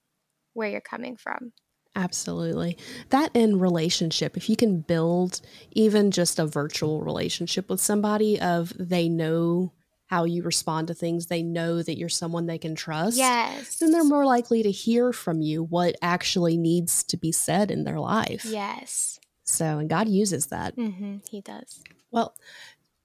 where 0.54 0.70
you're 0.70 0.82
coming 0.82 1.18
from. 1.18 1.54
Absolutely. 1.96 2.78
That 3.10 3.32
in 3.34 3.60
relationship, 3.60 4.38
if 4.38 4.50
you 4.50 4.56
can 4.56 4.82
build 4.82 5.42
even 5.72 6.12
just 6.12 6.40
a 6.40 6.46
virtual 6.46 7.02
relationship 7.02 7.70
with 7.70 7.80
somebody 7.82 8.40
of 8.40 8.74
they 8.78 9.10
know 9.10 9.74
how 10.08 10.24
you 10.24 10.42
respond 10.42 10.88
to 10.88 10.94
things, 10.94 11.26
they 11.26 11.44
know 11.44 11.82
that 11.82 11.98
you're 11.98 12.08
someone 12.08 12.46
they 12.46 12.58
can 12.58 12.76
trust. 12.76 13.18
Yes. 13.18 13.78
Then 13.78 13.92
they're 13.92 14.04
more 14.04 14.26
likely 14.26 14.64
to 14.64 14.72
hear 14.72 15.12
from 15.12 15.42
you 15.42 15.64
what 15.64 15.96
actually 16.02 16.58
needs 16.58 17.04
to 17.06 17.18
be 17.18 17.32
said 17.32 17.72
in 17.72 17.84
their 17.84 18.00
life. 18.00 18.46
Yes. 18.46 19.20
So, 19.44 19.80
and 19.80 19.90
God 19.90 20.08
uses 20.08 20.48
that. 20.48 20.76
hmm 20.76 21.18
He 21.30 21.42
does. 21.42 21.82
Well, 22.12 22.36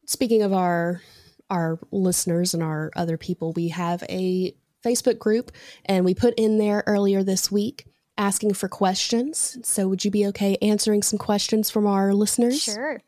speaking 0.06 0.42
of 0.42 0.52
our 0.52 1.02
our 1.50 1.78
listeners 1.90 2.54
and 2.54 2.62
our 2.62 2.90
other 2.96 3.18
people, 3.18 3.52
we 3.52 3.68
have 3.68 4.02
a 4.08 4.54
Facebook 4.84 5.18
group 5.18 5.52
and 5.84 6.04
we 6.04 6.14
put 6.14 6.34
in 6.34 6.58
there 6.58 6.82
earlier 6.86 7.22
this 7.22 7.50
week 7.52 7.86
asking 8.18 8.54
for 8.54 8.68
questions. 8.68 9.58
So 9.62 9.88
would 9.88 10.04
you 10.04 10.10
be 10.10 10.26
okay 10.28 10.56
answering 10.62 11.02
some 11.02 11.18
questions 11.18 11.70
from 11.70 11.86
our 11.86 12.12
listeners? 12.12 12.62
Sure. 12.62 13.02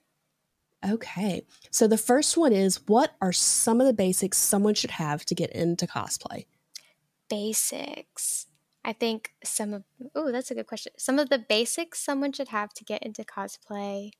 Okay. 0.86 1.42
So 1.70 1.86
the 1.86 1.98
first 1.98 2.36
one 2.36 2.52
is 2.52 2.80
what 2.86 3.14
are 3.20 3.32
some 3.32 3.80
of 3.80 3.86
the 3.86 3.94
basics 3.94 4.38
someone 4.38 4.74
should 4.74 4.92
have 4.92 5.24
to 5.26 5.34
get 5.34 5.50
into 5.50 5.86
cosplay? 5.86 6.44
basics. 7.28 8.46
I 8.84 8.92
think 8.92 9.30
some 9.42 9.72
of 9.72 9.84
oh, 10.14 10.30
that's 10.30 10.50
a 10.50 10.54
good 10.54 10.66
question. 10.66 10.92
Some 10.98 11.18
of 11.18 11.30
the 11.30 11.38
basics 11.38 12.00
someone 12.00 12.32
should 12.32 12.48
have 12.48 12.72
to 12.74 12.84
get 12.84 13.02
into 13.02 13.24
cosplay. 13.24 14.10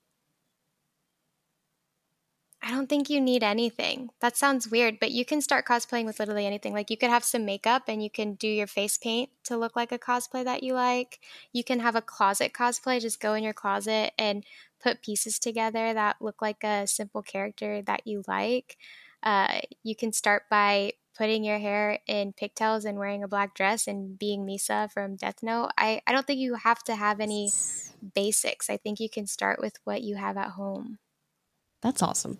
I 2.67 2.71
don't 2.71 2.89
think 2.89 3.11
you 3.11 3.21
need 3.21 3.43
anything. 3.43 4.09
That 4.21 4.39
sounds 4.39 4.71
weird, 4.71 4.99
but 4.99 5.11
you 5.11 5.27
can 5.27 5.43
start 5.43 5.67
cosplaying 5.67 6.07
with 6.07 6.19
literally 6.19 6.47
anything. 6.47 6.73
Like 6.73 6.89
you 6.89 6.97
could 6.97 7.11
have 7.11 7.23
some 7.23 7.45
makeup 7.45 7.83
and 7.89 8.03
you 8.03 8.09
can 8.09 8.37
do 8.37 8.49
your 8.49 8.67
face 8.67 8.97
paint 8.97 9.29
to 9.45 9.59
look 9.59 9.77
like 9.77 9.93
a 9.93 9.99
cosplay 9.99 10.43
that 10.45 10.63
you 10.63 10.73
like. 10.73 11.21
You 11.53 11.63
can 11.63 11.81
have 11.81 11.95
a 11.95 12.01
closet 12.01 12.55
cosplay, 12.55 13.03
just 13.03 13.21
go 13.21 13.35
in 13.35 13.45
your 13.45 13.53
closet 13.53 14.15
and 14.19 14.47
put 14.83 15.03
pieces 15.03 15.39
together 15.39 15.93
that 15.93 16.17
look 16.23 16.41
like 16.41 16.65
a 16.65 16.87
simple 16.87 17.21
character 17.21 17.83
that 17.83 18.07
you 18.07 18.23
like. 18.27 18.79
Uh, 19.23 19.61
you 19.83 19.95
can 19.95 20.15
start 20.15 20.45
by 20.49 20.93
putting 21.19 21.45
your 21.45 21.59
hair 21.59 21.99
in 22.07 22.33
pigtails 22.33 22.87
and 22.87 22.97
wearing 22.97 23.23
a 23.23 23.29
black 23.29 23.55
dress 23.55 23.87
and 23.87 24.19
being 24.19 24.47
Misa 24.47 24.91
from 24.91 25.17
Death 25.17 25.43
Note. 25.43 25.69
I, 25.77 26.01
I 26.07 26.13
don't 26.13 26.27
think 26.27 26.41
you 26.41 26.55
have 26.55 26.83
to 26.85 26.97
have 26.97 27.21
any 27.21 27.51
basics. 28.15 28.71
I 28.71 28.79
think 28.79 29.01
you 29.01 29.11
can 29.11 29.27
start 29.27 29.61
with 29.61 29.77
what 29.85 30.01
you 30.03 30.17
have 30.17 30.39
at 30.39 30.53
home. 30.53 30.99
That's 31.83 32.03
awesome. 32.03 32.39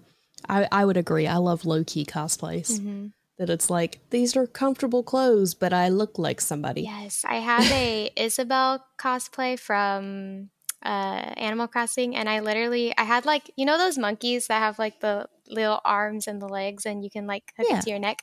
I, 0.49 0.69
I 0.71 0.85
would 0.85 0.97
agree. 0.97 1.27
I 1.27 1.37
love 1.37 1.65
low 1.65 1.85
key 1.85 2.05
cosplays. 2.05 2.73
Mm-hmm. 2.73 3.07
That 3.39 3.51
it's 3.51 3.69
like, 3.69 3.99
these 4.11 4.37
are 4.37 4.47
comfortable 4.47 5.03
clothes, 5.03 5.55
but 5.55 5.73
I 5.73 5.89
look 5.89 6.19
like 6.21 6.41
somebody. 6.41 6.83
Yes, 6.83 7.25
I 7.29 7.37
have 7.37 7.65
a 7.73 8.11
Isabelle 8.17 8.85
cosplay 8.97 9.59
from 9.59 10.51
uh, 10.85 11.33
Animal 11.37 11.67
Crossing, 11.67 12.15
and 12.15 12.29
I 12.29 12.39
literally 12.41 12.95
I 12.97 13.03
had 13.03 13.25
like 13.27 13.51
you 13.57 13.65
know 13.67 13.77
those 13.79 13.99
monkeys 13.99 14.47
that 14.47 14.61
have 14.61 14.79
like 14.79 15.01
the 15.01 15.27
little 15.49 15.81
arms 15.85 16.29
and 16.29 16.41
the 16.41 16.47
legs, 16.49 16.87
and 16.87 17.03
you 17.03 17.11
can 17.11 17.27
like 17.27 17.53
hook 17.57 17.67
Yeah. 17.69 17.79
it 17.79 17.83
to 17.85 17.91
your 17.91 17.99
neck. 17.99 18.23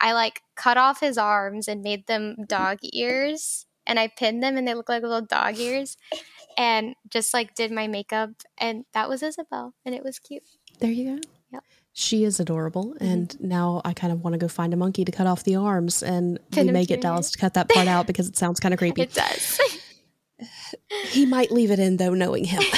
I 0.00 0.12
like 0.12 0.42
cut 0.56 0.76
off 0.76 0.98
his 1.00 1.18
arms 1.18 1.68
and 1.68 1.82
made 1.82 2.08
them 2.08 2.34
dog 2.48 2.78
ears, 2.82 3.64
and 3.86 3.96
I 4.00 4.08
pinned 4.08 4.42
them, 4.42 4.56
and 4.56 4.66
they 4.66 4.74
look 4.74 4.88
like 4.88 5.02
little 5.02 5.20
dog 5.22 5.56
ears, 5.58 5.96
and 6.56 6.96
just 7.10 7.32
like 7.32 7.54
did 7.54 7.70
my 7.70 7.86
makeup, 7.86 8.30
and 8.58 8.86
that 8.92 9.08
was 9.08 9.22
Isabel, 9.22 9.74
and 9.84 9.94
it 9.94 10.02
was 10.02 10.18
cute. 10.18 10.42
There 10.80 10.90
you 10.90 11.16
go. 11.16 11.28
Yep. 11.52 11.64
She 11.92 12.24
is 12.24 12.40
adorable. 12.40 12.94
Mm-hmm. 12.94 13.04
And 13.04 13.40
now 13.40 13.82
I 13.84 13.92
kind 13.92 14.12
of 14.12 14.22
want 14.22 14.34
to 14.34 14.38
go 14.38 14.48
find 14.48 14.72
a 14.72 14.76
monkey 14.76 15.04
to 15.04 15.12
cut 15.12 15.26
off 15.26 15.44
the 15.44 15.56
arms. 15.56 16.02
And 16.02 16.38
Pin 16.50 16.64
we 16.64 16.68
him 16.68 16.74
may 16.74 16.84
get 16.84 16.96
your 16.96 17.02
Dallas 17.02 17.30
to 17.32 17.38
cut 17.38 17.54
that 17.54 17.68
part 17.68 17.88
out 17.88 18.06
because 18.06 18.28
it 18.28 18.36
sounds 18.36 18.60
kind 18.60 18.72
of 18.72 18.78
creepy. 18.78 19.02
It 19.02 19.14
does. 19.14 19.60
He 21.08 21.26
might 21.26 21.50
leave 21.50 21.72
it 21.72 21.80
in, 21.80 21.96
though, 21.96 22.14
knowing 22.14 22.44
him. 22.44 22.62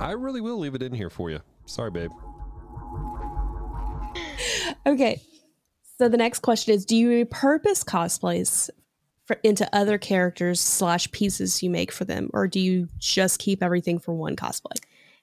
I 0.00 0.12
really 0.16 0.40
will 0.40 0.56
leave 0.58 0.74
it 0.74 0.82
in 0.82 0.94
here 0.94 1.10
for 1.10 1.30
you. 1.30 1.40
Sorry, 1.66 1.90
babe. 1.90 2.10
okay. 4.86 5.20
So 5.98 6.08
the 6.08 6.16
next 6.16 6.40
question 6.40 6.72
is 6.74 6.86
Do 6.86 6.96
you 6.96 7.08
repurpose 7.24 7.84
cosplays 7.84 8.70
for, 9.26 9.38
into 9.42 9.68
other 9.74 9.98
characters 9.98 10.60
slash 10.60 11.10
pieces 11.10 11.62
you 11.62 11.70
make 11.70 11.92
for 11.92 12.04
them? 12.04 12.30
Or 12.32 12.46
do 12.46 12.60
you 12.60 12.88
just 12.98 13.38
keep 13.38 13.62
everything 13.62 13.98
for 13.98 14.14
one 14.14 14.36
cosplay? 14.36 14.76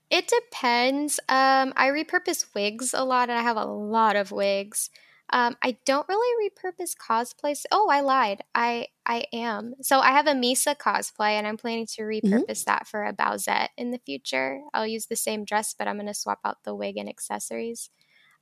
It 0.10 0.28
depends. 0.28 1.20
Um, 1.28 1.74
I 1.76 1.88
repurpose 1.90 2.54
wigs 2.54 2.94
a 2.94 3.04
lot, 3.04 3.30
and 3.30 3.38
I 3.38 3.42
have 3.42 3.58
a 3.58 3.66
lot 3.66 4.16
of 4.16 4.32
wigs. 4.32 4.90
Um, 5.32 5.58
I 5.64 5.78
don't 5.86 6.08
really 6.08 6.50
repurpose 6.50 6.96
cosplays. 6.96 7.66
Oh, 7.72 7.90
I 7.90 8.02
lied. 8.02 8.44
I 8.54 8.88
I 9.06 9.26
am. 9.34 9.74
So 9.82 10.00
I 10.00 10.12
have 10.12 10.28
a 10.28 10.34
Misa 10.34 10.76
cosplay, 10.78 11.32
and 11.32 11.48
I'm 11.48 11.58
planning 11.58 11.88
to 11.96 12.04
repurpose 12.04 12.64
that 12.66 12.88
for 12.88 13.04
a 13.06 13.14
Bowsette 13.14 13.70
in 13.78 13.90
the 13.92 13.98
future. 14.06 14.62
I'll 14.74 14.86
use 14.86 15.08
the 15.08 15.16
same 15.16 15.46
dress, 15.46 15.74
but 15.78 15.88
I'm 15.88 15.96
going 15.96 16.08
to 16.08 16.14
swap 16.14 16.40
out 16.46 16.64
the 16.64 16.76
wig 16.76 16.98
and 16.98 17.10
accessories. 17.10 17.90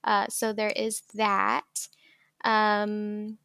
Uh, 0.03 0.27
so 0.29 0.53
there 0.53 0.71
is 0.75 1.03
that. 1.13 1.87
Um, 2.43 3.37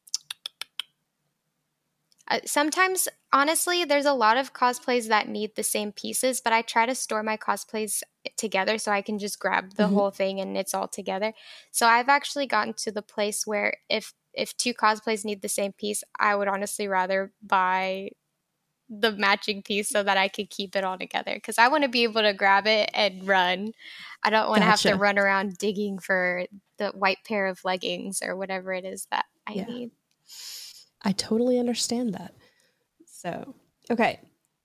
uh, 2.29 2.41
sometimes, 2.45 3.09
honestly, 3.33 3.85
there's 3.85 4.07
a 4.07 4.13
lot 4.13 4.37
of 4.37 4.53
cosplays 4.53 5.09
that 5.09 5.29
need 5.29 5.55
the 5.55 5.63
same 5.63 5.93
pieces, 5.93 6.41
but 6.41 6.53
I 6.53 6.63
try 6.63 6.87
to 6.87 6.95
store 6.95 7.23
my 7.23 7.37
cosplays 7.37 8.03
together 8.37 8.79
so 8.79 8.91
I 8.93 9.03
can 9.03 9.19
just 9.19 9.39
grab 9.39 9.75
the 9.77 9.89
Mhm. 9.89 9.89
whole 9.89 10.11
thing 10.11 10.41
and 10.41 10.57
it's 10.57 10.75
all 10.75 10.89
together. 10.89 11.33
So 11.71 11.87
I've 11.87 12.09
actually 12.09 12.47
gotten 12.47 12.75
to 12.75 12.93
the 12.93 13.03
place 13.03 13.47
where 13.47 13.75
if 13.89 14.15
if 14.35 14.55
two 14.59 14.75
cosplays 14.75 15.25
need 15.25 15.41
the 15.43 15.49
same 15.49 15.73
piece, 15.73 16.05
I 16.19 16.35
would 16.37 16.49
honestly 16.49 16.89
rather 16.89 17.33
buy 17.43 18.11
the 18.89 19.13
matching 19.13 19.63
piece 19.63 19.91
so 19.91 20.03
that 20.03 20.17
I 20.17 20.29
could 20.29 20.51
keep 20.51 20.77
it 20.77 20.85
all 20.85 20.97
together 20.99 21.35
because 21.35 21.59
I 21.59 21.69
want 21.69 21.83
to 21.85 21.89
be 21.89 22.05
able 22.05 22.23
to 22.23 22.33
grab 22.33 22.67
it 22.69 22.91
and 22.95 23.27
run. 23.27 23.73
I 24.23 24.31
don't 24.31 24.49
want 24.49 24.63
to 24.63 24.67
have 24.67 24.85
to 24.85 24.95
run 24.95 25.19
around 25.19 25.59
digging 25.59 25.99
for 25.99 26.47
the 26.79 26.89
white 26.91 27.19
pair 27.27 27.47
of 27.49 27.65
leggings 27.65 28.23
or 28.23 28.37
whatever 28.37 28.73
it 28.73 28.85
is 28.85 29.07
that 29.11 29.27
I 29.47 29.55
Yeah. 29.55 29.67
need. 29.67 29.91
I 31.07 31.13
totally 31.13 31.57
understand 31.61 32.15
that. 32.15 32.35
So, 33.07 33.55
okay. 33.89 34.19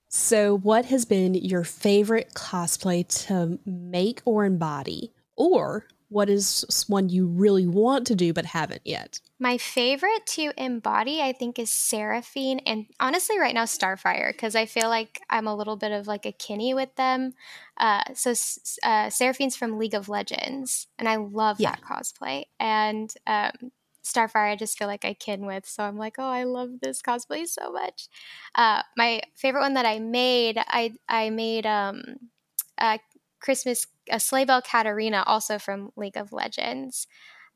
So, 0.10 0.58
what 0.58 0.86
has 0.86 1.06
been 1.06 1.36
your 1.36 1.64
favorite 1.64 2.34
cosplay 2.34 3.08
to 3.28 3.60
make 3.64 4.24
or 4.26 4.44
embody? 4.44 5.14
Or 5.36 5.86
what 6.10 6.30
is 6.30 6.84
one 6.88 7.10
you 7.10 7.28
really 7.28 7.68
want 7.68 8.08
to 8.08 8.16
do 8.16 8.34
but 8.34 8.46
haven't 8.46 8.82
yet? 8.84 9.20
My 9.40 9.60
favorite 9.60 10.26
to 10.30 10.52
embody, 10.58 11.22
I 11.22 11.32
think, 11.32 11.60
is 11.60 11.70
Seraphine, 11.70 12.60
and 12.66 12.88
honestly, 13.00 13.38
right 13.40 13.54
now, 13.54 13.66
Starfire, 13.66 14.32
because 14.32 14.56
I 14.56 14.66
feel 14.66 14.90
like 14.90 15.22
I'm 15.30 15.46
a 15.48 15.56
little 15.56 15.78
bit 15.78 15.92
of 15.92 16.08
like 16.08 16.26
a 16.26 16.32
kinny 16.32 16.74
with 16.74 16.94
them. 16.96 17.34
Uh, 17.78 18.02
so, 18.16 18.32
uh, 18.84 19.12
Seraphine's 19.12 19.56
from 19.56 19.78
League 19.78 19.94
of 19.94 20.10
Legends, 20.10 20.88
and 20.98 21.08
I 21.08 21.18
love 21.18 21.60
Yeah. 21.60 21.72
that 21.72 21.82
cosplay. 21.84 22.46
And 22.60 23.14
um, 23.28 23.72
Starfire, 24.04 24.52
I 24.52 24.56
just 24.56 24.78
feel 24.78 24.88
like 24.88 25.06
I 25.06 25.14
kin 25.14 25.46
with, 25.46 25.66
so 25.68 25.84
I'm 25.84 25.98
like, 25.98 26.16
oh, 26.20 26.24
I 26.30 26.44
love 26.44 26.80
this 26.82 27.02
cosplay 27.02 27.48
so 27.48 27.72
much. 27.72 28.08
Uh, 28.56 28.82
my 28.98 29.22
favorite 29.36 29.62
one 29.62 29.76
that 29.76 29.86
I 29.86 30.00
made, 30.00 30.58
I 30.60 30.94
I 31.10 31.30
made 31.30 31.66
um, 31.66 32.04
a 32.80 33.00
Christmas 33.40 33.88
a 34.10 34.20
sleigh 34.20 34.46
bell 34.46 34.62
Katarina, 34.62 35.24
also 35.28 35.60
from 35.60 35.92
League 35.96 36.18
of 36.18 36.34
Legends. 36.34 37.08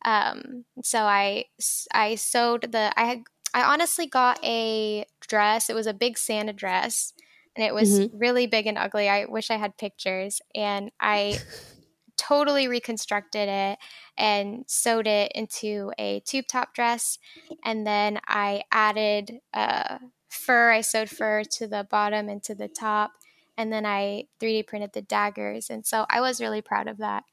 Um, 0.05 0.65
so 0.83 0.99
I 1.01 1.45
I 1.93 2.15
sewed 2.15 2.71
the 2.71 2.93
I 2.99 3.05
had 3.05 3.23
I 3.53 3.63
honestly 3.63 4.07
got 4.07 4.39
a 4.43 5.05
dress. 5.21 5.69
It 5.69 5.75
was 5.75 5.87
a 5.87 5.93
big 5.93 6.17
Santa 6.17 6.53
dress, 6.53 7.13
and 7.55 7.65
it 7.65 7.73
was 7.73 8.01
Mhm. 8.01 8.11
really 8.11 8.47
big 8.47 8.67
and 8.67 8.77
ugly. 8.77 9.09
I 9.09 9.25
wish 9.25 9.49
I 9.51 9.57
had 9.57 9.77
pictures, 9.77 10.41
and 10.55 10.91
I 10.99 11.39
totally 12.17 12.67
reconstructed 12.67 13.49
it 13.49 13.79
and 14.17 14.63
sewed 14.67 15.07
it 15.07 15.31
into 15.33 15.91
a 15.97 16.21
tube 16.21 16.45
top 16.47 16.73
dress, 16.73 17.17
and 17.63 17.85
then 17.85 18.19
I 18.27 18.63
added 18.71 19.39
uh, 19.53 19.99
fur. 20.29 20.71
I 20.71 20.81
sewed 20.81 21.09
fur 21.09 21.43
to 21.43 21.67
the 21.67 21.87
bottom 21.89 22.29
and 22.29 22.41
to 22.43 22.55
the 22.55 22.67
top, 22.67 23.11
and 23.57 23.71
then 23.71 23.85
I 23.85 24.25
3D 24.39 24.67
printed 24.67 24.93
the 24.93 25.01
daggers, 25.01 25.69
and 25.69 25.85
so 25.85 26.05
I 26.09 26.21
was 26.21 26.41
really 26.41 26.61
proud 26.61 26.87
of 26.87 26.97
that 26.97 27.23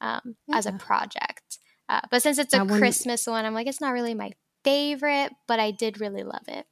um, 0.00 0.36
as 0.52 0.66
a 0.66 0.72
project. 0.72 1.58
Uh, 1.88 2.00
but 2.10 2.22
since 2.22 2.38
it's 2.38 2.54
a 2.54 2.60
Christmas 2.60 3.26
one, 3.26 3.44
I'm 3.44 3.54
like, 3.54 3.66
it's 3.66 3.80
not 3.80 3.92
really 3.92 4.14
my 4.14 4.32
favorite, 4.64 5.32
but 5.46 5.60
I 5.60 5.70
did 5.70 6.00
really 6.00 6.22
love 6.22 6.48
it. 6.48 6.66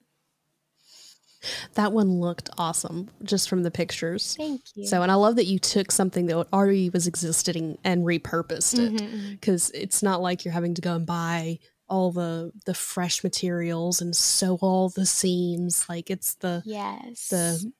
That 1.75 1.93
one 1.93 2.21
looked 2.21 2.51
awesome 2.59 3.09
just 3.23 3.49
from 3.49 3.63
the 3.63 3.71
pictures. 3.71 4.35
Thank 4.37 4.63
you. 4.75 4.87
So, 4.87 5.03
and 5.03 5.11
I 5.11 5.15
love 5.15 5.37
that 5.37 5.47
you 5.47 5.59
took 5.59 5.91
something 5.91 6.27
that 6.27 6.47
already 6.53 6.91
was 6.91 7.07
existing 7.07 7.79
and 7.85 8.05
repurposed 8.05 8.79
it 8.79 8.93
Mhm, 8.93 8.99
mhm. 9.13 9.31
because 9.33 9.71
it's 9.75 10.03
not 10.03 10.21
like 10.23 10.45
you're 10.45 10.55
having 10.55 10.75
to 10.75 10.83
go 10.83 10.95
and 10.95 11.07
buy 11.07 11.59
all 11.89 12.11
the 12.13 12.53
the 12.65 12.75
fresh 12.75 13.23
materials 13.23 14.01
and 14.01 14.15
sew 14.17 14.57
all 14.63 14.89
the 14.89 15.05
seams. 15.07 15.87
Like 15.89 16.11
it's 16.11 16.35
the 16.35 16.63
Yes. 16.65 17.29
the 17.29 17.73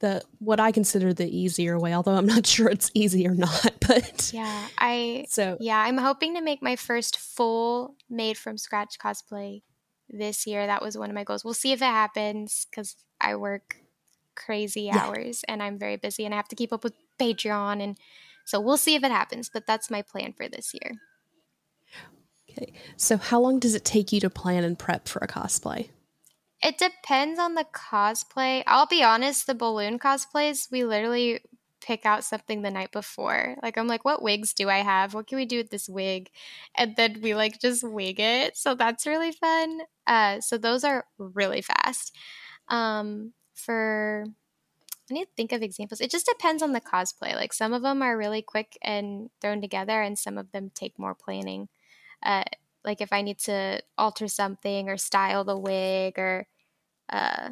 the 0.00 0.22
what 0.38 0.58
I 0.58 0.72
consider 0.72 1.12
the 1.12 1.28
easier 1.28 1.78
way, 1.78 1.94
although 1.94 2.14
I'm 2.14 2.26
not 2.26 2.46
sure 2.54 2.68
it's 2.68 2.90
easy 2.94 3.26
or 3.26 3.34
not. 3.34 3.72
But 3.90 4.30
yeah, 4.32 4.68
I 4.78 5.26
so 5.28 5.56
yeah, 5.60 5.78
I'm 5.78 5.98
hoping 5.98 6.34
to 6.36 6.40
make 6.40 6.62
my 6.62 6.76
first 6.76 7.18
full 7.18 7.96
made 8.08 8.38
from 8.38 8.56
scratch 8.56 8.98
cosplay 8.98 9.62
this 10.10 10.46
year. 10.46 10.66
That 10.66 10.82
was 10.82 10.98
one 10.98 11.10
of 11.10 11.14
my 11.14 11.24
goals. 11.24 11.44
We'll 11.44 11.54
see 11.54 11.72
if 11.72 11.82
it 11.82 11.86
happens 11.86 12.66
because 12.70 12.96
I 13.20 13.36
work 13.36 13.76
crazy 14.36 14.90
Yeah. 14.90 15.02
hours 15.02 15.44
and 15.48 15.62
I'm 15.62 15.78
very 15.78 15.96
busy 15.96 16.24
and 16.24 16.34
I 16.34 16.36
have 16.38 16.48
to 16.48 16.56
keep 16.56 16.72
up 16.72 16.84
with 16.84 16.94
Patreon 17.18 17.82
and 17.82 17.98
so 18.44 18.60
we'll 18.60 18.76
see 18.78 18.94
if 18.94 19.04
it 19.04 19.12
happens. 19.12 19.50
But 19.50 19.66
that's 19.66 19.90
my 19.90 20.02
plan 20.02 20.32
for 20.32 20.48
this 20.48 20.74
year. 20.74 20.98
okay. 22.50 22.72
So 22.96 23.16
how 23.16 23.40
long 23.40 23.58
does 23.58 23.74
it 23.74 23.84
take 23.84 24.12
you 24.12 24.20
to 24.20 24.30
plan 24.30 24.64
and 24.64 24.78
prep 24.78 25.08
for 25.08 25.18
a 25.20 25.28
cosplay? 25.28 25.90
It 26.62 26.78
depends 26.78 27.38
on 27.38 27.54
the 27.54 27.64
cosplay. 27.64 28.62
I'll 28.66 28.86
be 28.86 29.02
honest, 29.02 29.46
the 29.46 29.54
balloon 29.54 29.98
cosplays, 29.98 30.70
we 30.70 30.84
literally 30.84 31.40
pick 31.80 32.04
out 32.06 32.24
something 32.24 32.62
the 32.62 32.70
night 32.70 32.92
before. 32.92 33.56
Like 33.62 33.76
I'm 33.78 33.86
like, 33.88 34.04
what 34.04 34.22
wigs 34.22 34.52
do 34.52 34.68
I 34.68 34.78
have? 34.78 35.14
What 35.14 35.26
can 35.26 35.36
we 35.36 35.46
do 35.46 35.58
with 35.58 35.70
this 35.70 35.88
wig? 35.88 36.30
And 36.74 36.96
then 36.96 37.20
we 37.22 37.34
like 37.34 37.60
just 37.60 37.82
wig 37.82 38.20
it. 38.20 38.56
So 38.56 38.74
that's 38.74 39.06
really 39.06 39.32
fun. 39.32 39.80
Uh 40.06 40.40
so 40.40 40.58
those 40.58 40.84
are 40.84 41.06
really 41.18 41.62
fast. 41.62 42.14
Um 42.68 43.32
for 43.54 44.26
I 45.10 45.14
need 45.14 45.24
to 45.24 45.30
think 45.36 45.52
of 45.52 45.62
examples. 45.62 46.00
It 46.00 46.10
just 46.10 46.26
depends 46.26 46.62
on 46.62 46.72
the 46.72 46.80
cosplay. 46.80 47.34
Like 47.34 47.52
some 47.52 47.72
of 47.72 47.82
them 47.82 48.02
are 48.02 48.16
really 48.16 48.42
quick 48.42 48.78
and 48.82 49.30
thrown 49.40 49.60
together 49.60 50.00
and 50.02 50.18
some 50.18 50.38
of 50.38 50.52
them 50.52 50.70
take 50.74 50.98
more 50.98 51.14
planning. 51.14 51.68
Uh 52.22 52.44
like 52.84 53.00
if 53.00 53.12
I 53.12 53.22
need 53.22 53.38
to 53.40 53.82
alter 53.98 54.28
something 54.28 54.88
or 54.88 54.96
style 54.96 55.44
the 55.44 55.58
wig 55.58 56.18
or 56.18 56.46
uh 57.08 57.50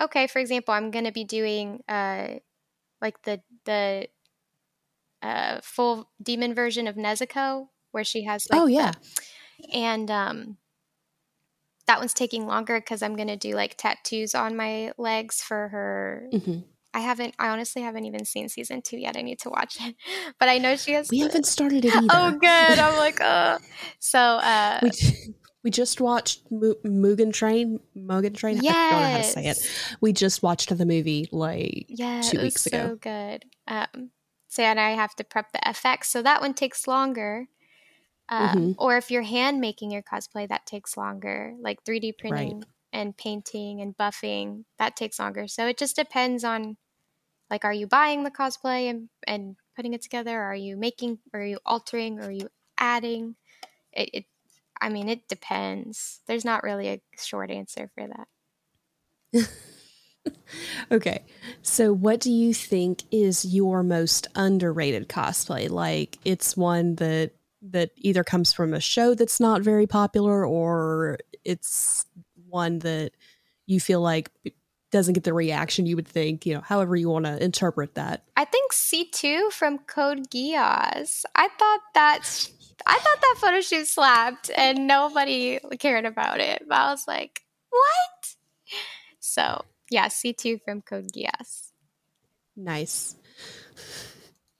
okay, 0.00 0.26
for 0.26 0.38
example, 0.38 0.74
I'm 0.74 0.90
to 0.90 1.12
be 1.12 1.24
doing 1.24 1.82
uh 1.88 2.38
like 3.00 3.22
the 3.22 3.40
the 3.64 4.08
uh 5.22 5.60
full 5.62 6.10
demon 6.22 6.54
version 6.54 6.86
of 6.86 6.96
Nezuko 6.96 7.68
where 7.92 8.04
she 8.04 8.24
has 8.24 8.46
like 8.50 8.60
oh 8.60 8.66
the- 8.66 8.72
yeah. 8.72 8.92
and 9.72 10.10
um 10.10 10.56
that 11.86 11.98
one's 11.98 12.14
taking 12.14 12.46
longer 12.46 12.80
cuz 12.80 13.02
I'm 13.02 13.14
going 13.16 13.28
to 13.28 13.36
do 13.36 13.54
like 13.54 13.76
tattoos 13.76 14.34
on 14.34 14.56
my 14.56 14.92
legs 14.96 15.42
for 15.42 15.68
her 15.68 16.28
hmm 16.44 16.60
I 16.94 17.00
haven't. 17.00 17.34
I 17.40 17.48
honestly 17.48 17.82
haven't 17.82 18.04
even 18.04 18.24
seen 18.24 18.48
season 18.48 18.80
two 18.80 18.96
yet. 18.96 19.16
I 19.16 19.22
need 19.22 19.40
to 19.40 19.50
watch 19.50 19.78
it, 19.80 19.96
but 20.38 20.48
I 20.48 20.58
know 20.58 20.76
she 20.76 20.92
has. 20.92 21.10
We 21.10 21.18
haven't 21.18 21.44
started 21.44 21.84
it 21.84 21.92
either. 21.92 22.06
Oh, 22.08 22.30
good. 22.30 22.78
I'm 22.78 22.96
like, 22.96 23.20
uh. 23.20 23.58
So, 23.98 24.20
uh, 24.20 24.78
we 24.82 24.90
we 25.64 25.70
just 25.70 26.00
watched 26.00 26.42
Mo- 26.50 26.76
Mugen 26.84 27.32
Train. 27.32 27.80
Mugen 27.96 28.36
Train. 28.36 28.58
yes. 28.62 28.74
I 28.76 28.90
don't 28.90 29.02
know 29.02 29.08
how 29.10 29.16
to 29.18 29.24
say 29.24 29.46
it. 29.46 29.96
We 30.00 30.12
just 30.12 30.42
watched 30.42 30.76
the 30.76 30.86
movie 30.86 31.28
like 31.32 31.86
Yeah, 31.88 32.20
two 32.20 32.38
it 32.38 32.42
weeks 32.42 32.64
was 32.64 32.66
ago. 32.66 32.86
so 32.90 32.96
good. 32.96 33.44
Um, 33.66 34.10
so 34.48 34.62
and 34.62 34.78
I 34.78 34.90
have 34.90 35.16
to 35.16 35.24
prep 35.24 35.50
the 35.52 35.66
FX, 35.66 36.04
so 36.04 36.22
that 36.22 36.40
one 36.40 36.54
takes 36.54 36.86
longer. 36.86 37.46
Um, 38.28 38.48
Mhm. 38.56 38.74
Or 38.78 38.96
if 38.96 39.10
you're 39.10 39.22
hand 39.22 39.60
making 39.60 39.90
your 39.90 40.02
cosplay, 40.02 40.48
that 40.48 40.64
takes 40.66 40.96
longer. 40.96 41.54
Like 41.60 41.82
3D 41.84 42.12
printing 42.12 42.64
and 42.92 43.16
painting 43.16 43.80
and 43.82 43.96
buffing, 43.96 44.64
that 44.78 44.96
takes 44.96 45.18
longer. 45.18 45.46
So 45.48 45.66
it 45.66 45.76
just 45.76 45.96
depends 45.96 46.44
on, 46.44 46.76
like, 47.50 47.64
are 47.64 47.72
you 47.72 47.86
buying 47.86 48.22
the 48.24 48.30
cosplay 48.30 48.88
and 48.88 49.08
and 49.26 49.56
putting 49.76 49.92
it 49.92 50.02
together? 50.02 50.40
Are 50.40 50.54
you 50.54 50.76
making? 50.76 51.18
Or 51.32 51.40
are 51.40 51.44
you 51.46 51.58
altering? 51.66 52.18
Or 52.20 52.28
are 52.28 52.30
you 52.30 52.48
adding? 52.78 53.36
It, 53.92 54.10
it 54.14 54.24
I 54.84 54.90
mean, 54.90 55.08
it 55.08 55.28
depends. 55.28 56.20
There's 56.26 56.44
not 56.44 56.62
really 56.62 56.88
a 56.88 57.00
short 57.18 57.50
answer 57.50 57.90
for 57.94 58.06
that. 59.32 59.48
Okay. 60.90 61.22
So, 61.60 61.92
what 61.92 62.18
do 62.20 62.32
you 62.32 62.54
think 62.54 63.02
is 63.10 63.44
your 63.44 63.82
most 63.82 64.26
underrated 64.34 65.06
cosplay? 65.08 65.68
Like, 65.68 66.18
it's 66.24 66.56
one 66.56 66.94
that 66.94 67.32
that 67.60 67.90
either 67.96 68.24
comes 68.24 68.50
from 68.50 68.72
a 68.72 68.80
show 68.80 69.14
that's 69.14 69.38
not 69.38 69.60
very 69.60 69.86
popular, 69.86 70.46
or 70.46 71.18
it's 71.44 72.06
one 72.48 72.78
that 72.78 73.12
you 73.66 73.80
feel 73.80 74.00
like 74.00 74.30
doesn't 74.90 75.14
get 75.14 75.24
the 75.24 75.34
reaction 75.34 75.84
you 75.84 75.96
would 75.96 76.08
think. 76.08 76.46
You 76.46 76.54
know, 76.54 76.62
however 76.62 76.96
you 76.96 77.10
want 77.10 77.26
to 77.26 77.42
interpret 77.42 77.94
that. 77.94 78.24
I 78.36 78.46
think 78.46 78.72
C2 78.72 79.52
from 79.52 79.78
Code 79.78 80.30
Geass. 80.30 81.24
I 81.34 81.48
thought 81.58 81.80
that's 81.92 82.50
I 82.86 82.98
thought 82.98 83.20
that 83.20 83.36
photo 83.38 83.60
shoot 83.60 83.86
slapped 83.86 84.50
and 84.56 84.86
nobody 84.86 85.58
cared 85.78 86.04
about 86.04 86.40
it. 86.40 86.64
But 86.68 86.74
I 86.76 86.90
was 86.90 87.04
like, 87.06 87.40
what? 87.70 88.34
So 89.20 89.64
yeah, 89.90 90.08
C2 90.08 90.60
from 90.64 90.82
Code 90.82 91.12
Geass. 91.12 91.70
Nice. 92.56 93.16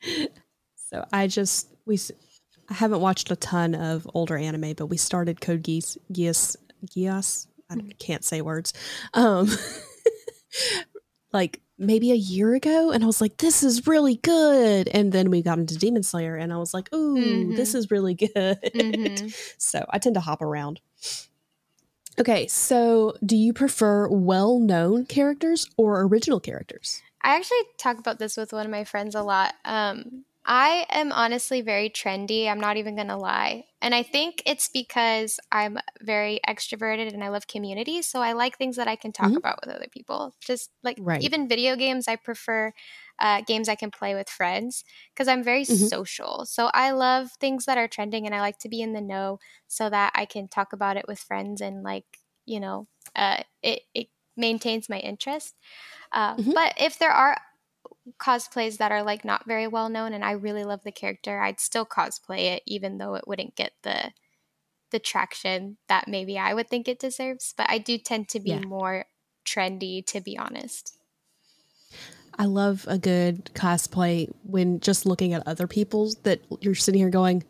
so 0.91 1.05
I 1.13 1.27
just 1.27 1.69
we 1.87 1.99
I 2.71 2.75
haven't 2.75 3.01
watched 3.01 3.31
a 3.31 3.37
ton 3.37 3.75
of 3.75 4.09
older 4.15 4.37
anime, 4.37 4.75
but 4.75 4.87
we 4.87 4.97
started 4.97 5.41
Code 5.41 5.63
Geass 5.63 5.99
Geass 6.13 6.57
Geass. 6.87 7.47
I 7.71 7.77
can't 7.99 8.25
say 8.25 8.41
words. 8.43 8.73
Um, 9.15 9.49
like 11.35 11.61
maybe 11.77 12.13
a 12.13 12.15
year 12.17 12.55
ago, 12.55 12.93
and 12.93 13.03
I 13.03 13.07
was 13.07 13.21
like, 13.21 13.37
"This 13.39 13.63
is 13.63 13.87
really 13.87 14.17
good." 14.17 14.89
And 14.89 15.13
then 15.13 15.31
we 15.31 15.43
got 15.43 15.59
into 15.59 15.77
Demon 15.77 16.03
Slayer, 16.05 16.37
and 16.37 16.53
I 16.53 16.57
was 16.57 16.73
like, 16.73 16.93
"Ooh, 16.95 17.53
this 17.53 17.75
is 17.75 17.91
really 17.91 18.15
good." 18.27 18.31
Mhm. 18.63 19.55
so 19.59 19.85
I 19.91 19.99
tend 19.99 20.15
to 20.15 20.21
hop 20.21 20.41
around. 20.41 20.81
Okay, 22.19 22.47
so 22.47 23.17
do 23.27 23.37
you 23.37 23.53
prefer 23.53 24.09
well-known 24.09 25.05
characters 25.07 25.69
or 25.77 26.03
original 26.03 26.39
characters? 26.39 27.03
I 27.23 27.35
actually 27.37 27.59
talk 27.77 27.99
about 27.99 28.21
this 28.21 28.37
with 28.37 28.53
one 28.53 28.65
of 28.65 28.71
my 28.71 28.85
friends 28.85 29.17
a 29.17 29.23
lot. 29.23 29.55
Um, 29.65 30.25
I 30.47 30.87
am 30.91 31.11
honestly 31.11 31.63
very 31.63 31.89
trendy. 31.89 32.49
I'm 32.49 32.61
not 32.61 32.77
even 32.77 32.97
going 32.97 33.09
to 33.09 33.17
lie. 33.17 33.65
And 33.81 33.95
I 33.95 34.03
think 34.03 34.43
it's 34.45 34.69
because 34.69 35.41
I'm 35.51 35.79
very 36.03 36.39
extroverted 36.47 37.15
and 37.15 37.25
I 37.25 37.29
love 37.29 37.47
community. 37.47 38.03
So 38.03 38.21
I 38.21 38.33
like 38.33 38.59
things 38.59 38.77
that 38.77 38.87
I 38.89 38.97
can 38.97 39.11
talk 39.13 39.37
Mhm. 39.37 39.39
about 39.39 39.59
with 39.65 39.75
other 39.75 39.87
people. 39.91 40.35
Just 40.41 40.71
like 40.83 40.99
Right. 40.99 41.19
even 41.19 41.49
video 41.49 41.77
games, 41.77 42.09
I 42.09 42.17
prefer 42.17 42.73
uh, 43.19 43.41
games 43.43 43.69
I 43.71 43.75
can 43.75 43.91
play 43.91 44.15
with 44.15 44.29
friends 44.29 44.85
because 45.15 45.29
I'm 45.29 45.43
very 45.43 45.65
Mhm. 45.69 45.95
social. 45.95 46.45
So 46.45 46.71
I 46.75 46.91
love 46.91 47.31
things 47.41 47.65
that 47.65 47.79
are 47.79 47.89
trending 47.89 48.27
and 48.27 48.35
I 48.35 48.41
like 48.41 48.59
to 48.59 48.69
be 48.69 48.83
in 48.83 48.93
the 48.93 49.01
know 49.01 49.39
so 49.67 49.89
that 49.89 50.13
I 50.15 50.27
can 50.27 50.49
talk 50.49 50.73
about 50.75 50.97
it 50.99 51.07
with 51.09 51.21
friends 51.21 51.63
and 51.63 51.83
like, 51.83 52.19
you 52.45 52.61
know, 52.61 52.87
uh, 53.17 53.45
it, 53.63 53.83
it 53.95 54.09
maintains 54.37 54.89
my 54.91 54.99
interest. 54.99 55.55
Uh, 56.13 56.39
Mhm. 56.39 56.55
But 56.55 56.75
if 56.79 56.99
there 56.99 57.11
are 57.13 57.37
cosplays 58.19 58.77
that 58.79 58.93
are 58.93 59.03
like 59.03 59.25
not 59.25 59.47
very 59.47 59.67
well 59.67 59.89
known 59.89 60.13
and 60.13 60.25
I 60.25 60.33
really 60.33 60.65
love 60.65 60.83
the 60.85 60.93
character, 60.93 61.41
I'd 61.41 61.61
still 61.61 61.87
cosplay 61.87 62.55
it 62.55 62.63
even 62.67 62.99
though 62.99 63.15
it 63.15 63.27
wouldn't 63.27 63.55
get 63.57 63.73
the 63.83 64.13
the 64.91 64.99
traction 65.01 65.77
that 65.89 66.07
maybe 66.07 66.39
I 66.39 66.55
would 66.55 66.69
think 66.69 66.87
it 66.87 67.01
deserves. 67.01 67.53
But 67.57 67.69
I 67.69 67.79
do 67.79 67.99
tend 67.99 68.29
to 68.31 68.41
be 68.41 68.51
Yeah. 68.51 68.61
more 68.61 69.07
trendy 69.45 70.05
to 70.07 70.21
be 70.21 70.37
honest. 70.39 70.97
I 72.39 72.47
love 72.47 72.85
a 72.89 72.99
good 72.99 73.51
cosplay 73.55 74.29
when 74.43 74.81
just 74.81 75.07
looking 75.07 75.33
at 75.35 75.47
other 75.47 75.67
people's 75.67 76.17
that 76.25 76.41
you're 76.61 76.75
sitting 76.75 77.01
here 77.01 77.11
going, 77.11 77.45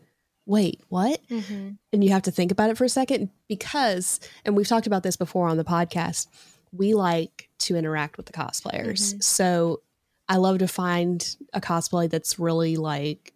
wait, 0.46 0.80
what? 0.88 1.26
Mm-hmm. 1.28 1.70
And 1.92 2.04
you 2.04 2.10
have 2.10 2.22
to 2.22 2.30
think 2.30 2.52
about 2.52 2.68
it 2.70 2.76
for 2.76 2.84
a 2.84 2.88
second 2.88 3.30
because, 3.48 4.20
and 4.44 4.54
we've 4.54 4.68
talked 4.68 4.86
about 4.86 5.02
this 5.02 5.16
before 5.16 5.48
on 5.48 5.56
the 5.56 5.64
podcast, 5.64 6.26
we 6.70 6.92
like 6.92 7.48
to 7.60 7.76
interact 7.76 8.16
with 8.18 8.26
the 8.26 8.32
cosplayers. 8.32 9.14
Mhm. 9.14 9.22
So 9.22 9.80
I 10.28 10.36
love 10.36 10.58
to 10.58 10.68
find 10.68 11.36
a 11.52 11.60
cosplay 11.60 12.08
that's 12.10 12.38
really 12.38 12.76
like 12.76 13.32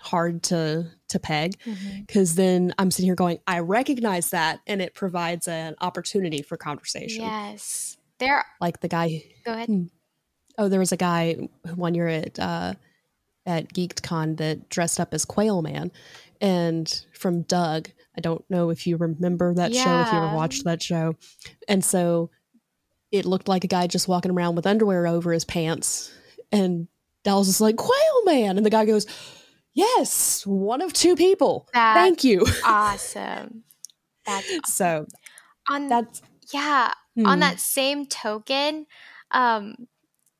hard 0.00 0.42
to 0.44 0.86
to 1.08 1.18
peg 1.18 1.58
Mm-hmm. 1.64 2.00
because 2.00 2.34
then 2.34 2.74
I'm 2.78 2.90
sitting 2.90 3.06
here 3.06 3.14
going, 3.14 3.38
I 3.46 3.60
recognize 3.60 4.30
that 4.30 4.60
and 4.66 4.82
it 4.82 4.94
provides 4.94 5.46
an 5.48 5.76
opportunity 5.80 6.42
for 6.42 6.56
conversation. 6.56 7.22
Yes. 7.22 7.96
There 8.18 8.44
Like 8.60 8.80
the 8.80 8.88
guy 8.88 9.24
go 9.44 9.52
ahead. 9.52 9.68
Hmm. 9.68 9.84
Oh, 10.58 10.68
there 10.68 10.80
was 10.80 10.92
a 10.92 10.96
guy 10.96 11.34
who 11.66 11.74
one 11.74 11.94
year 11.94 12.08
at 12.08 12.38
uh, 12.38 12.74
at 13.44 13.72
GeekCon 13.72 14.38
that 14.38 14.68
dressed 14.70 14.98
up 14.98 15.12
as 15.12 15.24
Quail 15.24 15.60
Man, 15.62 15.92
and 16.40 17.04
from 17.12 17.42
Doug. 17.42 17.90
I 18.16 18.20
don't 18.22 18.42
know 18.48 18.70
if 18.70 18.86
you 18.86 18.96
remember 18.96 19.52
that 19.54 19.74
show, 19.74 20.00
if 20.00 20.10
you 20.10 20.18
ever 20.18 20.34
watched 20.34 20.64
that 20.64 20.82
show, 20.82 21.14
and 21.68 21.84
so 21.84 22.30
it 23.12 23.24
looked 23.24 23.48
like 23.48 23.64
a 23.64 23.68
guy 23.68 23.86
just 23.86 24.08
walking 24.08 24.30
around 24.32 24.56
with 24.56 24.66
underwear 24.66 25.06
over 25.06 25.32
his 25.32 25.44
pants, 25.44 26.12
and 26.52 26.88
Dallas 27.24 27.48
is 27.48 27.60
like 27.60 27.76
Quail 27.76 28.24
Man, 28.24 28.56
and 28.56 28.66
the 28.66 28.70
guy 28.70 28.84
goes, 28.84 29.06
"Yes, 29.74 30.46
one 30.46 30.82
of 30.82 30.92
two 30.92 31.16
people. 31.16 31.68
That- 31.72 31.94
Thank 31.94 32.24
you." 32.24 32.46
Awesome. 32.64 33.64
That's 34.24 34.76
so 34.76 35.06
on 35.68 35.88
that's 35.88 36.22
yeah. 36.52 36.92
On 37.24 37.38
hmm, 37.38 37.40
that 37.40 37.58
same 37.60 38.06
token, 38.06 38.86
um, 39.32 39.88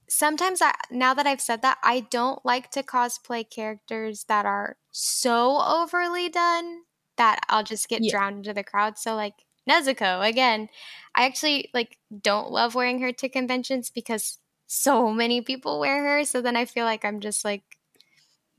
sometimes 0.08 0.62
I 0.62 0.72
now 0.90 1.14
that 1.14 1.26
I've 1.26 1.40
said 1.40 1.62
that, 1.62 1.78
I 1.82 2.00
don't 2.00 2.44
like 2.44 2.70
to 2.72 2.82
cosplay 2.82 3.48
characters 3.48 4.24
that 4.28 4.46
are 4.46 4.76
so 4.92 5.60
overly 5.62 6.28
done 6.28 6.82
that 7.16 7.40
I'll 7.48 7.64
just 7.64 7.88
get 7.88 8.02
Yeah. 8.02 8.10
drowned 8.10 8.38
into 8.38 8.52
the 8.54 8.64
crowd. 8.64 8.98
So 8.98 9.14
like 9.14 9.45
Nezuko, 9.68 10.26
again, 10.26 10.68
I 11.14 11.26
actually 11.26 11.70
like 11.74 11.98
don't 12.22 12.50
love 12.50 12.74
wearing 12.74 13.00
her 13.00 13.12
to 13.12 13.28
conventions 13.28 13.90
because 13.90 14.38
so 14.66 15.10
many 15.10 15.40
people 15.40 15.80
wear 15.80 16.04
her. 16.04 16.24
So 16.24 16.40
then 16.40 16.56
I 16.56 16.64
feel 16.64 16.84
like 16.84 17.04
I'm 17.04 17.20
just 17.20 17.44
like 17.44 17.62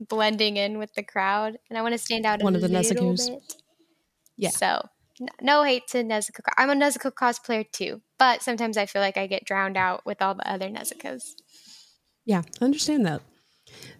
blending 0.00 0.56
in 0.56 0.78
with 0.78 0.94
the 0.94 1.02
crowd, 1.02 1.58
and 1.68 1.78
I 1.78 1.82
want 1.82 1.92
to 1.92 1.98
stand 1.98 2.26
out 2.26 2.42
One 2.42 2.54
of 2.54 2.60
the 2.60 2.68
Nezukus. 2.68 3.28
bit. 3.30 3.56
Yeah. 4.36 4.50
So 4.50 4.82
no 5.40 5.62
hate 5.62 5.86
to 5.88 6.04
Nezuko. 6.04 6.40
I'm 6.56 6.70
a 6.70 6.74
Nezuko 6.74 7.12
cosplayer 7.12 7.70
too, 7.70 8.00
but 8.18 8.42
sometimes 8.42 8.76
I 8.76 8.86
feel 8.86 9.02
like 9.02 9.16
I 9.16 9.26
get 9.26 9.44
drowned 9.44 9.76
out 9.76 10.04
with 10.06 10.22
all 10.22 10.34
the 10.34 10.48
other 10.50 10.68
Nezukos. 10.68 11.22
Yeah, 12.24 12.42
I 12.60 12.64
understand 12.64 13.06
that. 13.06 13.22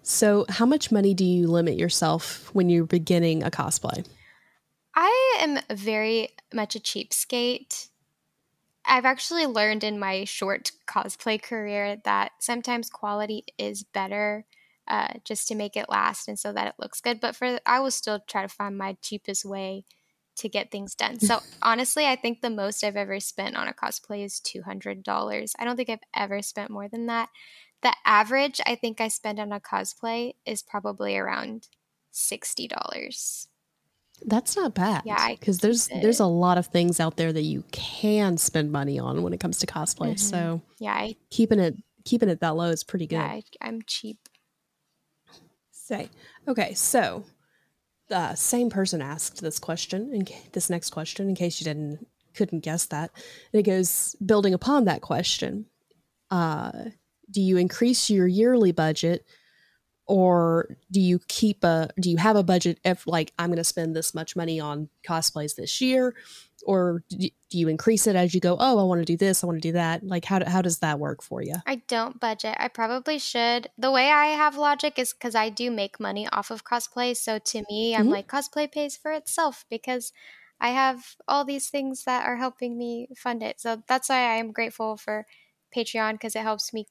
So, 0.03 0.47
how 0.49 0.65
much 0.65 0.91
money 0.91 1.13
do 1.13 1.25
you 1.25 1.49
limit 1.49 1.77
yourself 1.77 2.51
when 2.55 2.71
you're 2.71 2.87
beginning 2.87 3.43
a 3.43 3.51
cosplay? 3.51 4.07
I 4.95 5.39
am 5.41 5.59
very 5.71 6.31
much 6.53 6.77
a 6.77 6.81
cheapskate. 6.81 7.89
I've 8.85 9.05
actually 9.05 9.47
learned 9.47 9.85
in 9.85 9.99
my 9.99 10.25
short 10.25 10.73
cosplay 10.87 11.41
career 11.41 12.01
that 12.05 12.33
sometimes 12.41 12.89
quality 12.89 13.45
is 13.59 13.83
better 13.83 14.47
uh, 14.89 15.15
just 15.25 15.47
to 15.49 15.55
make 15.55 15.77
it 15.77 15.91
last 15.91 16.29
and 16.29 16.39
so 16.39 16.53
that 16.53 16.67
it 16.67 16.75
looks 16.79 17.01
good. 17.01 17.21
But 17.21 17.37
for 17.37 17.61
I 17.67 17.81
will 17.81 17.91
still 17.91 18.21
try 18.27 18.43
to 18.43 18.49
find 18.49 18.79
my 18.79 18.97
cheapest 19.03 19.45
way 19.45 19.85
to 20.37 20.49
get 20.49 20.71
things 20.71 20.95
done. 20.95 21.21
So 21.21 21.41
honestly, 21.63 22.07
I 22.07 22.17
think 22.17 22.41
the 22.41 22.51
most 22.51 22.83
I've 22.83 22.97
ever 22.97 23.21
spent 23.21 23.57
on 23.57 23.69
a 23.69 23.75
cosplay 23.75 24.25
is 24.25 24.41
two 24.41 24.63
hundred 24.63 25.03
dollars. 25.03 25.53
I 25.59 25.65
don't 25.65 25.77
think 25.77 25.91
I've 25.91 25.99
ever 26.15 26.41
spent 26.41 26.71
more 26.71 26.89
than 26.89 27.07
that. 27.07 27.29
The 27.83 27.95
average 28.05 28.61
I 28.67 28.75
think 28.75 29.01
I 29.01 29.09
spend 29.09 29.39
on 29.39 29.53
a 29.53 29.61
cosplay 29.61 30.35
is 30.47 30.63
probably 30.63 31.17
around 31.17 31.69
sixty 32.11 32.67
dollars. 32.67 33.49
That's 34.27 34.57
not 34.57 34.75
bad. 34.75 35.03
Yeah, 35.05 35.35
because 35.35 35.59
there's 35.59 35.89
keep 35.89 36.03
there's 36.03 36.21
a 36.21 36.27
lot 36.27 36.59
of 36.59 36.67
things 36.67 37.01
out 37.01 37.17
there 37.17 37.33
that 37.33 37.43
you 37.43 37.65
can 37.73 38.37
spend 38.37 38.73
money 38.73 38.99
on 38.99 39.23
when 39.23 39.33
it 39.33 39.41
comes 39.41 39.59
to 39.61 39.67
cosplay. 39.67 40.13
Mhm. 40.15 40.19
So 40.19 40.63
Yeah, 40.79 40.93
I, 40.95 41.17
keeping 41.31 41.59
it 41.61 41.77
keeping 42.05 42.29
it 42.29 42.41
that 42.41 42.57
low 42.57 42.71
is 42.71 42.83
pretty 42.85 43.07
good. 43.07 43.17
yeah, 43.17 43.25
I, 43.27 43.43
I'm 43.61 43.83
cheap. 43.83 44.19
Say 45.71 46.09
okay, 46.47 46.75
so 46.75 47.25
the 48.09 48.35
same 48.35 48.71
person 48.71 49.01
asked 49.03 49.41
this 49.41 49.59
question 49.59 50.11
and 50.13 50.31
this 50.53 50.69
next 50.71 50.91
question 50.91 51.29
in 51.29 51.35
case 51.35 51.61
you 51.61 51.65
didn't 51.65 52.07
couldn't 52.35 52.61
guess 52.61 52.87
that. 52.87 53.11
And 53.53 53.61
it 53.61 53.65
goes 53.65 54.15
building 54.25 54.55
upon 54.55 54.85
that 54.85 55.01
question. 55.03 55.67
Uh, 56.31 56.91
do 57.31 57.41
you 57.41 57.57
increase 57.57 58.11
your 58.11 58.27
yearly 58.27 58.73
budget 58.73 59.25
or 60.09 60.77
do 60.91 61.01
you 61.01 61.21
keep 61.29 61.63
a 61.63 61.91
do 62.01 62.11
you 62.11 62.17
have 62.17 62.35
a 62.35 62.43
budget 62.43 62.81
if 62.85 63.07
like 63.07 63.33
i'm 63.39 63.49
going 63.49 63.59
to 63.59 63.65
spend 63.65 63.95
this 63.95 64.15
much 64.15 64.35
money 64.35 64.59
on 64.59 64.89
cosplays 65.07 65.55
this 65.55 65.81
year? 65.81 66.15
Or 66.67 67.05
do 67.09 67.31
you 67.53 67.69
increase 67.69 68.09
it 68.09 68.17
as 68.17 68.35
you 68.35 68.41
go 68.41 68.57
oh 68.59 68.79
i 68.79 68.83
want 68.83 69.01
to 69.01 69.05
do 69.05 69.17
this 69.17 69.45
i 69.45 69.47
want 69.47 69.63
to 69.63 69.69
do 69.69 69.73
that. 69.73 70.03
Like 70.03 70.25
how, 70.25 70.45
how 70.45 70.63
does 70.63 70.79
that 70.79 70.99
work 70.99 71.23
for 71.23 71.43
you 71.43 71.55
i 71.67 71.77
don't 71.87 72.19
budget. 72.19 72.57
I 72.59 72.69
probably 72.69 73.19
should. 73.19 73.69
The 73.79 73.93
way 73.93 74.11
i 74.11 74.27
have 74.27 74.57
logic 74.57 74.99
is 74.99 75.13
because 75.13 75.35
i 75.35 75.51
do 75.51 75.71
make 75.71 76.01
money 76.01 76.27
off 76.33 76.51
of 76.51 76.65
cosplay 76.65 77.17
so 77.17 77.39
to 77.39 77.63
me 77.71 77.95
i'm 77.95 78.05
mm-hmm. 78.05 78.13
like 78.13 78.29
cosplay 78.29 78.71
pays 78.71 78.97
for 78.97 79.13
itself 79.13 79.67
because 79.71 80.13
i 80.61 80.71
have 80.71 81.15
all 81.29 81.45
these 81.45 81.69
things 81.69 82.05
that 82.05 82.25
are 82.27 82.37
helping 82.37 82.77
me 82.77 83.09
fund 83.17 83.43
it. 83.43 83.61
So 83.61 83.83
that's 83.87 84.09
why 84.09 84.17
i 84.17 84.37
am 84.37 84.53
grateful 84.53 84.97
for 84.97 85.27
patreon 85.77 86.13
because 86.13 86.35
it 86.35 86.43
helps 86.43 86.73
me 86.73 86.87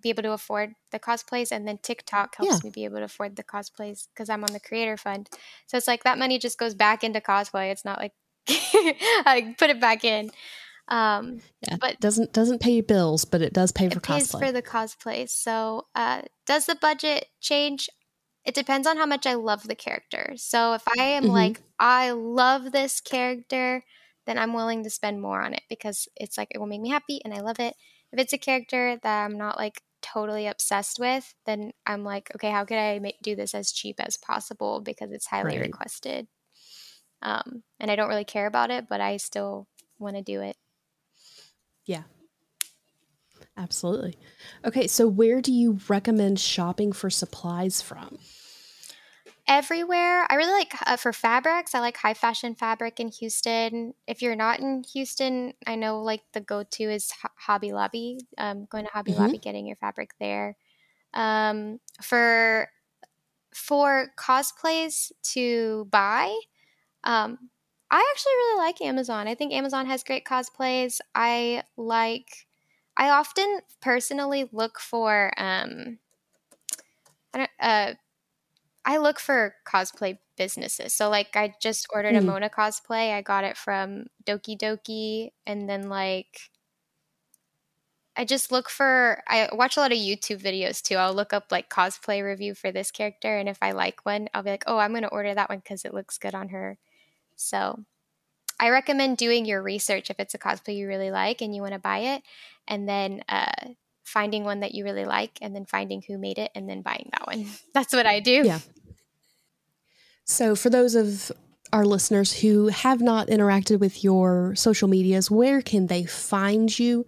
be 0.00 0.10
able 0.10 0.22
to 0.22 0.32
afford 0.32 0.74
the 0.90 0.98
cosplays 0.98 1.52
and 1.52 1.66
then 1.66 1.78
TikTok 1.78 2.36
helps 2.36 2.52
yeah. 2.52 2.60
me 2.64 2.70
be 2.70 2.84
able 2.84 2.98
to 2.98 3.04
afford 3.04 3.36
the 3.36 3.42
cosplays 3.42 4.08
because 4.14 4.28
I'm 4.28 4.44
on 4.44 4.52
the 4.52 4.60
creator 4.60 4.96
fund. 4.96 5.28
So 5.66 5.76
it's 5.76 5.88
like 5.88 6.04
that 6.04 6.18
money 6.18 6.38
just 6.38 6.58
goes 6.58 6.74
back 6.74 7.04
into 7.04 7.20
cosplay. 7.20 7.70
It's 7.70 7.84
not 7.84 7.98
like 7.98 8.12
I 8.48 9.54
put 9.58 9.70
it 9.70 9.80
back 9.80 10.04
in. 10.04 10.30
Um, 10.88 11.40
yeah, 11.62 11.76
but 11.80 12.00
doesn't 12.00 12.32
doesn't 12.32 12.60
pay 12.60 12.80
bills, 12.80 13.24
but 13.24 13.42
it 13.42 13.52
does 13.52 13.70
pay 13.70 13.88
for 13.88 13.98
it 13.98 14.02
pays 14.02 14.32
cosplay. 14.32 14.40
for 14.40 14.52
the 14.52 14.62
cosplay. 14.62 15.28
So 15.28 15.86
uh, 15.94 16.22
does 16.46 16.66
the 16.66 16.74
budget 16.74 17.26
change? 17.40 17.88
It 18.44 18.54
depends 18.54 18.86
on 18.86 18.96
how 18.96 19.06
much 19.06 19.26
I 19.26 19.34
love 19.34 19.62
the 19.64 19.74
character. 19.74 20.32
So 20.36 20.72
if 20.72 20.82
I 20.98 21.02
am 21.02 21.24
mm-hmm. 21.24 21.32
like 21.32 21.60
I 21.78 22.10
love 22.10 22.72
this 22.72 23.00
character, 23.00 23.84
then 24.26 24.38
I'm 24.38 24.52
willing 24.52 24.82
to 24.82 24.90
spend 24.90 25.22
more 25.22 25.40
on 25.40 25.54
it 25.54 25.62
because 25.68 26.08
it's 26.16 26.36
like 26.36 26.48
it 26.50 26.58
will 26.58 26.66
make 26.66 26.80
me 26.80 26.90
happy 26.90 27.20
and 27.24 27.32
I 27.32 27.40
love 27.40 27.60
it. 27.60 27.74
If 28.12 28.18
it's 28.18 28.32
a 28.32 28.38
character 28.38 28.98
that 29.02 29.24
I'm 29.24 29.38
not 29.38 29.56
like 29.56 29.82
totally 30.02 30.46
obsessed 30.46 30.98
with, 30.98 31.34
then 31.46 31.72
I'm 31.86 32.04
like, 32.04 32.30
okay, 32.34 32.50
how 32.50 32.64
could 32.64 32.78
I 32.78 32.98
make, 32.98 33.18
do 33.22 33.36
this 33.36 33.54
as 33.54 33.72
cheap 33.72 33.96
as 33.98 34.16
possible 34.16 34.80
because 34.80 35.12
it's 35.12 35.26
highly 35.26 35.58
right. 35.58 35.66
requested. 35.66 36.26
Um, 37.22 37.62
and 37.78 37.90
I 37.90 37.96
don't 37.96 38.08
really 38.08 38.24
care 38.24 38.46
about 38.46 38.70
it, 38.70 38.88
but 38.88 39.00
I 39.00 39.18
still 39.18 39.68
want 39.98 40.16
to 40.16 40.22
do 40.22 40.40
it. 40.40 40.56
Yeah. 41.86 42.02
Absolutely. 43.56 44.16
Okay, 44.64 44.86
so 44.86 45.06
where 45.06 45.42
do 45.42 45.52
you 45.52 45.78
recommend 45.88 46.40
shopping 46.40 46.92
for 46.92 47.10
supplies 47.10 47.82
from? 47.82 48.18
Everywhere. 49.50 50.26
I 50.30 50.36
really 50.36 50.52
like 50.52 50.72
uh, 50.86 50.96
for 50.96 51.12
fabrics. 51.12 51.74
I 51.74 51.80
like 51.80 51.96
high 51.96 52.14
fashion 52.14 52.54
fabric 52.54 53.00
in 53.00 53.08
Houston. 53.08 53.94
If 54.06 54.22
you're 54.22 54.36
not 54.36 54.60
in 54.60 54.84
Houston, 54.92 55.54
I 55.66 55.74
know 55.74 56.00
like 56.00 56.22
the 56.32 56.40
go 56.40 56.62
to 56.62 56.84
is 56.84 57.12
Hobby 57.36 57.72
Lobby. 57.72 58.20
Um, 58.38 58.66
going 58.70 58.84
to 58.84 58.92
Hobby 58.92 59.10
mm-hmm. 59.10 59.22
Lobby, 59.22 59.38
getting 59.38 59.66
your 59.66 59.76
fabric 59.76 60.12
there. 60.20 60.56
Um, 61.12 61.80
for 62.00 62.68
for 63.52 64.12
cosplays 64.16 65.10
to 65.34 65.88
buy, 65.90 66.32
um, 67.02 67.50
I 67.90 68.08
actually 68.12 68.32
really 68.32 68.58
like 68.58 68.80
Amazon. 68.80 69.26
I 69.26 69.34
think 69.34 69.52
Amazon 69.52 69.86
has 69.86 70.04
great 70.04 70.24
cosplays. 70.24 71.00
I 71.14 71.64
like. 71.76 72.46
I 72.96 73.08
often 73.10 73.60
personally 73.80 74.48
look 74.52 74.78
for 74.78 75.32
um, 75.38 75.98
I 77.32 77.38
don't, 77.38 77.50
uh, 77.58 77.94
I 78.84 78.96
look 78.96 79.20
for 79.20 79.54
cosplay 79.66 80.18
businesses. 80.36 80.94
So 80.94 81.10
like 81.10 81.36
I 81.36 81.54
just 81.60 81.86
ordered 81.92 82.14
mm. 82.14 82.18
a 82.18 82.22
Mona 82.22 82.48
cosplay. 82.48 83.12
I 83.12 83.22
got 83.22 83.44
it 83.44 83.56
from 83.56 84.06
Doki 84.24 84.58
Doki 84.58 85.30
and 85.46 85.68
then 85.68 85.88
like 85.88 86.50
I 88.16 88.24
just 88.24 88.50
look 88.50 88.68
for 88.68 89.22
I 89.28 89.48
watch 89.52 89.76
a 89.76 89.80
lot 89.80 89.92
of 89.92 89.98
YouTube 89.98 90.42
videos 90.42 90.82
too. 90.82 90.96
I'll 90.96 91.14
look 91.14 91.32
up 91.32 91.46
like 91.50 91.70
cosplay 91.70 92.24
review 92.24 92.54
for 92.54 92.72
this 92.72 92.90
character 92.90 93.38
and 93.38 93.48
if 93.48 93.58
I 93.62 93.72
like 93.72 94.04
one, 94.04 94.28
I'll 94.34 94.42
be 94.42 94.50
like, 94.50 94.64
"Oh, 94.66 94.78
I'm 94.78 94.90
going 94.92 95.02
to 95.02 95.08
order 95.08 95.34
that 95.34 95.48
one 95.48 95.60
cuz 95.60 95.84
it 95.84 95.94
looks 95.94 96.18
good 96.18 96.34
on 96.34 96.48
her." 96.50 96.78
So, 97.36 97.84
I 98.60 98.70
recommend 98.70 99.16
doing 99.16 99.46
your 99.46 99.62
research 99.62 100.10
if 100.10 100.20
it's 100.20 100.34
a 100.34 100.38
cosplay 100.38 100.76
you 100.76 100.88
really 100.88 101.10
like 101.10 101.40
and 101.40 101.54
you 101.54 101.62
want 101.62 101.74
to 101.74 101.80
buy 101.80 101.98
it 101.98 102.22
and 102.68 102.88
then 102.88 103.24
uh 103.28 103.74
finding 104.02 104.44
one 104.44 104.60
that 104.60 104.74
you 104.74 104.84
really 104.84 105.04
like 105.04 105.38
and 105.40 105.54
then 105.54 105.64
finding 105.64 106.02
who 106.06 106.18
made 106.18 106.38
it 106.38 106.50
and 106.54 106.68
then 106.68 106.82
buying 106.82 107.08
that 107.12 107.26
one. 107.26 107.46
That's 107.74 107.92
what 107.92 108.06
I 108.06 108.20
do. 108.20 108.42
Yeah. 108.44 108.60
So, 110.24 110.54
for 110.54 110.70
those 110.70 110.94
of 110.94 111.32
our 111.72 111.84
listeners 111.84 112.40
who 112.40 112.68
have 112.68 113.00
not 113.00 113.28
interacted 113.28 113.80
with 113.80 114.04
your 114.04 114.54
social 114.54 114.88
medias, 114.88 115.30
where 115.30 115.62
can 115.62 115.86
they 115.86 116.04
find 116.04 116.78
you 116.78 117.06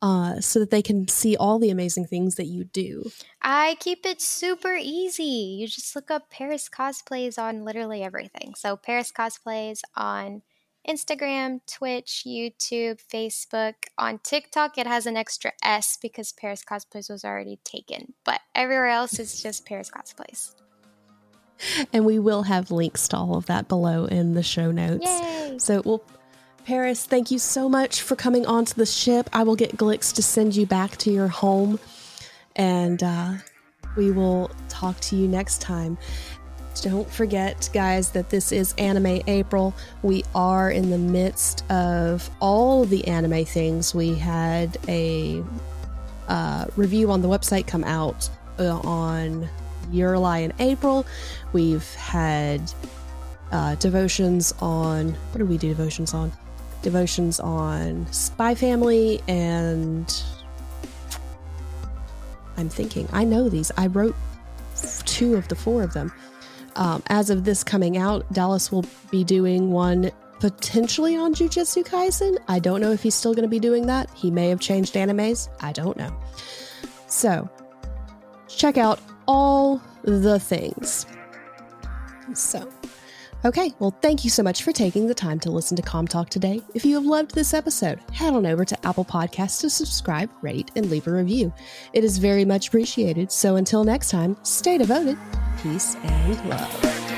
uh, 0.00 0.40
so 0.40 0.58
that 0.58 0.70
they 0.70 0.82
can 0.82 1.06
see 1.08 1.36
all 1.36 1.58
the 1.58 1.70
amazing 1.70 2.06
things 2.06 2.36
that 2.36 2.46
you 2.46 2.64
do? 2.64 3.10
I 3.40 3.76
keep 3.80 4.04
it 4.04 4.20
super 4.20 4.74
easy. 4.74 5.24
You 5.24 5.66
just 5.66 5.94
look 5.96 6.10
up 6.10 6.30
Paris 6.30 6.68
Cosplays 6.68 7.38
on 7.38 7.64
literally 7.64 8.02
everything. 8.02 8.54
So, 8.56 8.76
Paris 8.76 9.12
Cosplays 9.12 9.80
on 9.96 10.42
Instagram, 10.88 11.60
Twitch, 11.66 12.24
YouTube, 12.26 13.00
Facebook. 13.12 13.74
On 13.98 14.18
TikTok, 14.18 14.78
it 14.78 14.86
has 14.86 15.06
an 15.06 15.16
extra 15.16 15.52
S 15.62 15.98
because 16.00 16.32
Paris 16.32 16.64
Cosplays 16.68 17.08
was 17.08 17.24
already 17.24 17.58
taken, 17.64 18.14
but 18.24 18.40
everywhere 18.54 18.88
else 18.88 19.18
is 19.18 19.42
just 19.42 19.66
Paris 19.66 19.90
Cosplays. 19.90 20.54
And 21.92 22.04
we 22.04 22.18
will 22.18 22.42
have 22.42 22.70
links 22.70 23.06
to 23.08 23.16
all 23.16 23.36
of 23.36 23.46
that 23.46 23.68
below 23.68 24.06
in 24.06 24.34
the 24.34 24.42
show 24.42 24.72
notes. 24.72 25.06
Yay. 25.06 25.56
So 25.58 25.82
well, 25.84 26.02
Paris, 26.64 27.06
thank 27.06 27.30
you 27.30 27.38
so 27.38 27.68
much 27.68 28.02
for 28.02 28.16
coming 28.16 28.46
onto 28.46 28.74
the 28.74 28.86
ship. 28.86 29.28
I 29.32 29.44
will 29.44 29.56
get 29.56 29.76
Glix 29.76 30.14
to 30.14 30.22
send 30.22 30.56
you 30.56 30.66
back 30.66 30.96
to 30.98 31.12
your 31.12 31.28
home, 31.28 31.78
and 32.56 33.02
uh, 33.02 33.34
we 33.96 34.10
will 34.10 34.50
talk 34.68 34.98
to 35.00 35.16
you 35.16 35.28
next 35.28 35.60
time. 35.60 35.98
Don't 36.80 37.08
forget, 37.08 37.68
guys, 37.72 38.10
that 38.10 38.30
this 38.30 38.50
is 38.50 38.74
Anime 38.78 39.20
April. 39.26 39.74
We 40.02 40.24
are 40.34 40.70
in 40.70 40.90
the 40.90 40.98
midst 40.98 41.70
of 41.70 42.28
all 42.40 42.84
the 42.84 43.06
anime 43.06 43.44
things. 43.44 43.94
We 43.94 44.14
had 44.14 44.78
a 44.88 45.44
uh, 46.28 46.66
review 46.76 47.10
on 47.10 47.22
the 47.22 47.28
website 47.28 47.66
come 47.66 47.84
out 47.84 48.28
uh, 48.58 48.78
on 48.78 49.48
Your 49.90 50.18
Lie 50.18 50.38
in 50.38 50.52
April. 50.58 51.04
We've 51.52 51.94
had 51.94 52.72
uh, 53.52 53.74
devotions 53.76 54.54
on 54.60 55.12
what 55.12 55.38
did 55.38 55.48
we 55.48 55.58
do 55.58 55.68
devotions 55.68 56.14
on? 56.14 56.32
Devotions 56.80 57.38
on 57.38 58.10
Spy 58.12 58.54
Family 58.54 59.22
and 59.28 60.22
I'm 62.56 62.68
thinking 62.68 63.08
I 63.12 63.24
know 63.24 63.48
these. 63.48 63.70
I 63.76 63.88
wrote 63.88 64.16
two 65.04 65.36
of 65.36 65.48
the 65.48 65.54
four 65.54 65.82
of 65.82 65.92
them. 65.92 66.12
Um, 66.76 67.02
as 67.08 67.30
of 67.30 67.44
this 67.44 67.62
coming 67.62 67.98
out, 67.98 68.30
Dallas 68.32 68.72
will 68.72 68.84
be 69.10 69.24
doing 69.24 69.70
one 69.70 70.10
potentially 70.40 71.16
on 71.16 71.34
Jujutsu 71.34 71.84
Kaisen. 71.84 72.36
I 72.48 72.58
don't 72.58 72.80
know 72.80 72.90
if 72.90 73.02
he's 73.02 73.14
still 73.14 73.34
going 73.34 73.44
to 73.44 73.48
be 73.48 73.60
doing 73.60 73.86
that. 73.86 74.10
He 74.14 74.30
may 74.30 74.48
have 74.48 74.60
changed 74.60 74.94
animes. 74.94 75.48
I 75.60 75.72
don't 75.72 75.96
know. 75.96 76.12
So, 77.06 77.48
check 78.48 78.76
out 78.76 78.98
all 79.28 79.80
the 80.02 80.40
things. 80.40 81.06
So, 82.34 82.68
okay, 83.44 83.72
well, 83.78 83.94
thank 84.02 84.24
you 84.24 84.30
so 84.30 84.42
much 84.42 84.62
for 84.62 84.72
taking 84.72 85.06
the 85.06 85.14
time 85.14 85.38
to 85.40 85.50
listen 85.50 85.76
to 85.76 85.82
Com 85.82 86.06
Talk 86.06 86.30
today. 86.30 86.60
If 86.74 86.84
you 86.84 86.94
have 86.96 87.04
loved 87.04 87.34
this 87.34 87.54
episode, 87.54 88.00
head 88.12 88.34
on 88.34 88.46
over 88.46 88.64
to 88.64 88.86
Apple 88.86 89.04
Podcasts 89.04 89.60
to 89.60 89.70
subscribe, 89.70 90.30
rate, 90.42 90.70
and 90.76 90.90
leave 90.90 91.06
a 91.06 91.12
review. 91.12 91.52
It 91.92 92.04
is 92.04 92.18
very 92.18 92.44
much 92.44 92.68
appreciated. 92.68 93.30
So, 93.32 93.56
until 93.56 93.84
next 93.84 94.10
time, 94.10 94.36
stay 94.42 94.78
devoted 94.78 95.18
peace, 95.62 95.96
and 96.02 96.48
love. 96.48 97.11